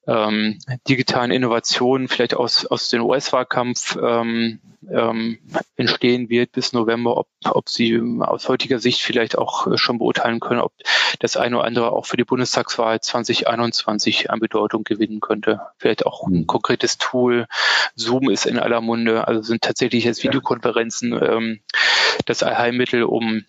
[0.08, 4.60] ähm, digitalen Innovationen vielleicht aus, aus dem US-Wahlkampf ähm,
[4.90, 5.40] ähm,
[5.76, 10.62] entstehen wird bis November, ob, ob Sie aus heutiger Sicht vielleicht auch schon beurteilen können,
[10.62, 10.72] ob
[11.20, 15.60] das eine oder andere auch für die Bundestagswahl 2021 an Bedeutung gewinnen könnte.
[15.78, 16.48] Vielleicht auch ein mhm.
[16.48, 17.48] konkretes Tool.
[17.96, 21.60] Zoom ist in aller Munde, also sind tatsächlich jetzt Videokonferenzen ähm,
[22.26, 23.44] das Allheilmittel, um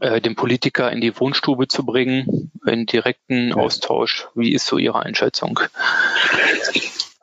[0.00, 4.28] äh, den Politiker in die Wohnstube zu bringen, in direkten Austausch.
[4.34, 5.60] Wie ist so Ihre Einschätzung?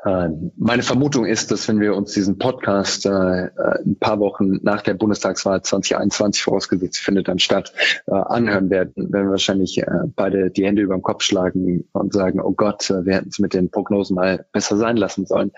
[0.05, 3.49] Äh, meine Vermutung ist, dass wenn wir uns diesen Podcast äh, äh,
[3.85, 7.73] ein paar Wochen nach der Bundestagswahl 2021 vorausgesetzt findet dann statt,
[8.07, 12.13] äh, anhören werden, werden wir wahrscheinlich äh, beide die Hände über den Kopf schlagen und
[12.13, 15.51] sagen, oh Gott, wir hätten es mit den Prognosen mal besser sein lassen sollen.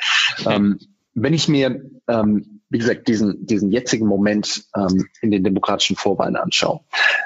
[0.47, 0.79] Ähm,
[1.13, 6.37] wenn ich mir ähm, wie gesagt, diesen, diesen jetzigen Moment ähm, in den demokratischen Vorwahlen
[6.37, 6.79] anschaue.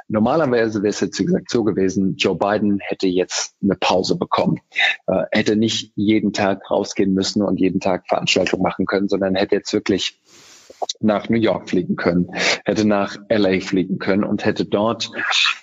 [0.08, 4.60] Normalerweise wäre es jetzt, wie gesagt, so gewesen, Joe Biden hätte jetzt eine Pause bekommen,
[5.06, 9.56] äh, hätte nicht jeden Tag rausgehen müssen und jeden Tag Veranstaltungen machen können, sondern hätte
[9.56, 10.20] jetzt wirklich
[11.06, 12.30] nach New York fliegen können,
[12.66, 15.12] hätte nach LA fliegen können und hätte dort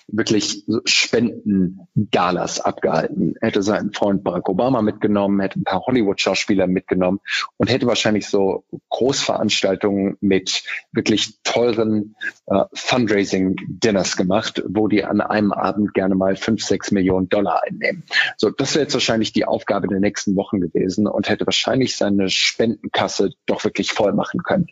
[0.08, 7.20] wirklich Spenden-Galas abgehalten, hätte seinen Freund Barack Obama mitgenommen, hätte ein paar Hollywood-Schauspieler mitgenommen
[7.56, 12.14] und hätte wahrscheinlich so Großveranstaltungen mit wirklich teuren
[12.46, 18.04] äh, Fundraising-Dinners gemacht, wo die an einem Abend gerne mal fünf, sechs Millionen Dollar einnehmen.
[18.36, 22.28] So, das wäre jetzt wahrscheinlich die Aufgabe der nächsten Wochen gewesen und hätte wahrscheinlich seine
[22.28, 24.66] Spendenkasse doch wirklich voll machen können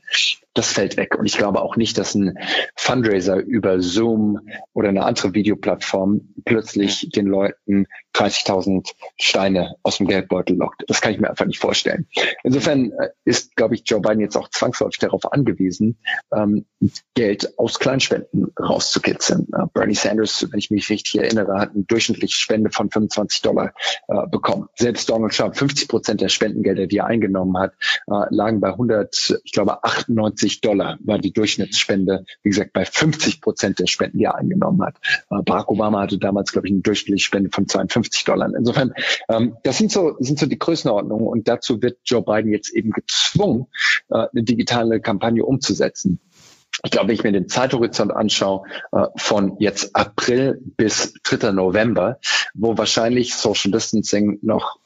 [0.61, 1.19] das fällt weg.
[1.19, 2.39] Und ich glaube auch nicht, dass ein
[2.77, 4.41] Fundraiser über Zoom
[4.75, 10.85] oder eine andere Videoplattform plötzlich den Leuten 30.000 Steine aus dem Geldbeutel lockt.
[10.89, 12.07] Das kann ich mir einfach nicht vorstellen.
[12.43, 15.99] Insofern äh, ist, glaube ich, Joe Biden jetzt auch zwangsläufig darauf angewiesen,
[16.35, 16.67] ähm,
[17.15, 19.47] Geld aus Kleinspenden rauszukitzeln.
[19.53, 23.73] Uh, Bernie Sanders, wenn ich mich richtig erinnere, hat eine durchschnittliche Spende von 25 Dollar
[24.09, 24.69] äh, bekommen.
[24.77, 27.75] Selbst Donald Trump, 50 Prozent der Spendengelder, die er eingenommen hat,
[28.07, 32.25] äh, lagen bei 100, ich glaube 98 Dollar war die Durchschnittsspende.
[32.43, 34.97] Wie gesagt, bei 50 Prozent der Spenden, die er eingenommen hat.
[35.31, 38.51] Äh, Barack Obama hatte damals, glaube ich, eine durchschnittliche Spende von 52 Dollar.
[38.57, 38.93] Insofern,
[39.29, 42.91] ähm, das sind so, sind so die Größenordnungen und dazu wird Joe Biden jetzt eben
[42.91, 43.67] gezwungen,
[44.11, 46.21] äh, eine digitale Kampagne umzusetzen.
[46.83, 51.53] Ich glaube, wenn ich mir den Zeithorizont anschaue, äh, von jetzt April bis 3.
[51.53, 52.19] November,
[52.55, 54.80] wo wahrscheinlich Social Distancing noch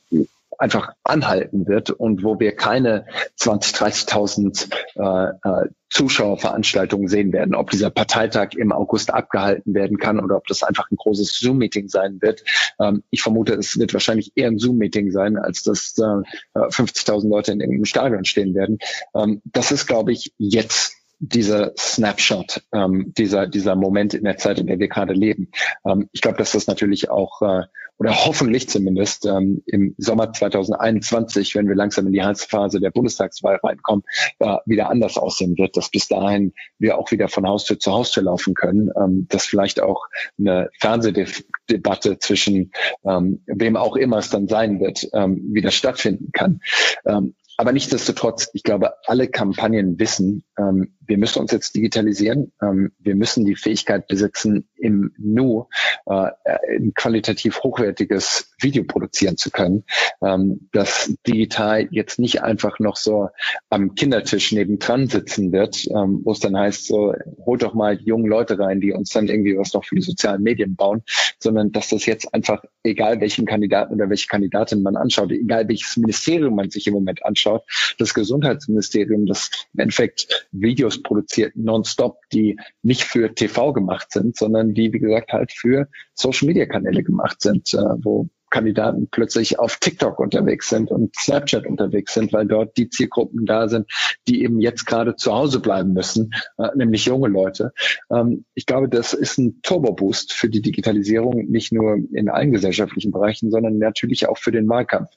[0.65, 3.07] einfach anhalten wird und wo wir keine
[3.37, 7.55] 20, 30.000 äh, äh, Zuschauerveranstaltungen sehen werden.
[7.55, 11.89] Ob dieser Parteitag im August abgehalten werden kann oder ob das einfach ein großes Zoom-Meeting
[11.89, 12.43] sein wird.
[12.81, 17.53] Ähm, ich vermute, es wird wahrscheinlich eher ein Zoom-Meeting sein, als dass äh, 50.000 Leute
[17.53, 18.79] in irgendeinem Stadion stehen werden.
[19.15, 24.59] Ähm, das ist, glaube ich, jetzt dieser Snapshot, ähm, dieser, dieser Moment in der Zeit,
[24.59, 25.51] in der wir gerade leben.
[25.87, 27.62] Ähm, ich glaube, dass das natürlich auch, äh,
[27.99, 32.91] oder hoffentlich zumindest ähm, im Sommer 2021, wenn wir langsam in die heiße Phase der
[32.91, 34.05] Bundestagswahl reinkommen,
[34.41, 38.25] äh, wieder anders aussehen wird, dass bis dahin wir auch wieder von Haustür zu Haustür
[38.25, 40.07] laufen können, ähm, dass vielleicht auch
[40.39, 42.73] eine Fernsehdebatte zwischen
[43.05, 46.61] ähm, wem auch immer es dann sein wird, ähm, wieder stattfinden kann.
[47.07, 52.52] Ähm, aber nichtsdestotrotz, ich glaube, alle Kampagnen wissen, ähm, wir müssen uns jetzt digitalisieren.
[52.62, 55.66] Ähm, wir müssen die Fähigkeit besitzen, im Nu
[56.07, 56.30] äh,
[56.68, 59.84] ein qualitativ hochwertiges Video produzieren zu können,
[60.22, 63.28] ähm, das digital jetzt nicht einfach noch so
[63.70, 68.26] am Kindertisch nebendran sitzen wird, ähm, wo es dann heißt, so, holt doch mal jungen
[68.26, 71.02] Leute rein, die uns dann irgendwie was noch für die sozialen Medien bauen,
[71.38, 75.96] sondern dass das jetzt einfach, egal welchen Kandidaten oder welche Kandidatin man anschaut, egal welches
[75.96, 77.62] Ministerium man sich im Moment anschaut,
[77.98, 84.74] das Gesundheitsministerium, das im Endeffekt Videos produziert, nonstop, die nicht für TV gemacht sind, sondern
[84.74, 90.68] die, wie gesagt, halt für Social-Media-Kanäle gemacht sind, äh, wo Kandidaten plötzlich auf TikTok unterwegs
[90.68, 93.90] sind und Snapchat unterwegs sind, weil dort die Zielgruppen da sind,
[94.28, 97.72] die eben jetzt gerade zu Hause bleiben müssen, äh, nämlich junge Leute.
[98.12, 103.11] Ähm, ich glaube, das ist ein Turbo-Boost für die Digitalisierung, nicht nur in allen gesellschaftlichen
[103.11, 105.11] Bereichen, sondern natürlich auch für den Wahlkampf.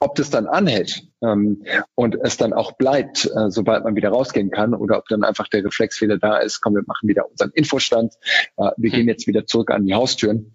[0.00, 1.62] Ob das dann anhält ähm,
[1.94, 5.46] und es dann auch bleibt, äh, sobald man wieder rausgehen kann, oder ob dann einfach
[5.46, 8.14] der Reflex wieder da ist, komm, wir machen wieder unseren Infostand,
[8.56, 10.52] äh, wir gehen jetzt wieder zurück an die Haustüren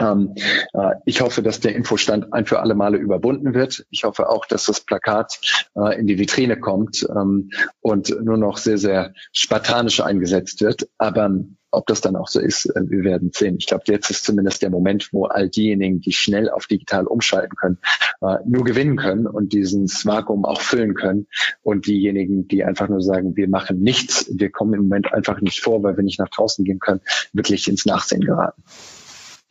[0.00, 0.34] ähm,
[0.72, 3.86] äh, ich hoffe, dass der Infostand ein für alle Male überwunden wird.
[3.90, 5.40] Ich hoffe auch, dass das Plakat
[5.76, 10.88] äh, in die Vitrine kommt ähm, und nur noch sehr, sehr spartanisch eingesetzt wird.
[10.98, 11.30] Aber
[11.76, 13.56] ob das dann auch so ist, äh, wir werden sehen.
[13.58, 17.56] Ich glaube, jetzt ist zumindest der Moment, wo all diejenigen, die schnell auf digital umschalten
[17.56, 17.78] können,
[18.22, 21.26] äh, nur gewinnen können und diesen Vakuum auch füllen können.
[21.62, 25.60] Und diejenigen, die einfach nur sagen, wir machen nichts, wir kommen im Moment einfach nicht
[25.60, 27.00] vor, weil wir nicht nach draußen gehen können,
[27.32, 28.62] wirklich ins Nachsehen geraten.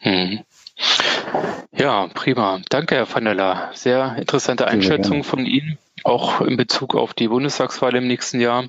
[0.06, 0.41] Hm.
[1.76, 2.62] Ja, prima.
[2.70, 3.72] Danke, Herr van der La.
[3.74, 8.66] Sehr interessante Einschätzung von Ihnen, auch in Bezug auf die Bundestagswahl im nächsten Jahr.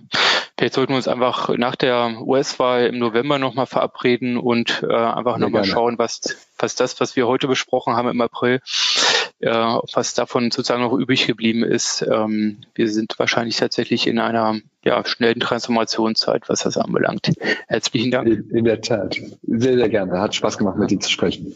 [0.57, 5.37] Vielleicht sollten wir uns einfach nach der US-Wahl im November nochmal verabreden und äh, einfach
[5.37, 6.23] nochmal schauen, was,
[6.59, 8.63] was das, was wir heute besprochen haben im April,
[9.41, 12.01] äh, was davon sozusagen noch übrig geblieben ist.
[12.01, 14.57] Ähm, wir sind wahrscheinlich tatsächlich in einer
[14.87, 17.33] ja, schnellen Transformationszeit, was das anbelangt.
[17.67, 18.29] Herzlichen Dank.
[18.29, 19.17] In, in der Tat.
[19.43, 20.21] Sehr, sehr gerne.
[20.21, 21.55] Hat Spaß gemacht, mit Ihnen zu sprechen.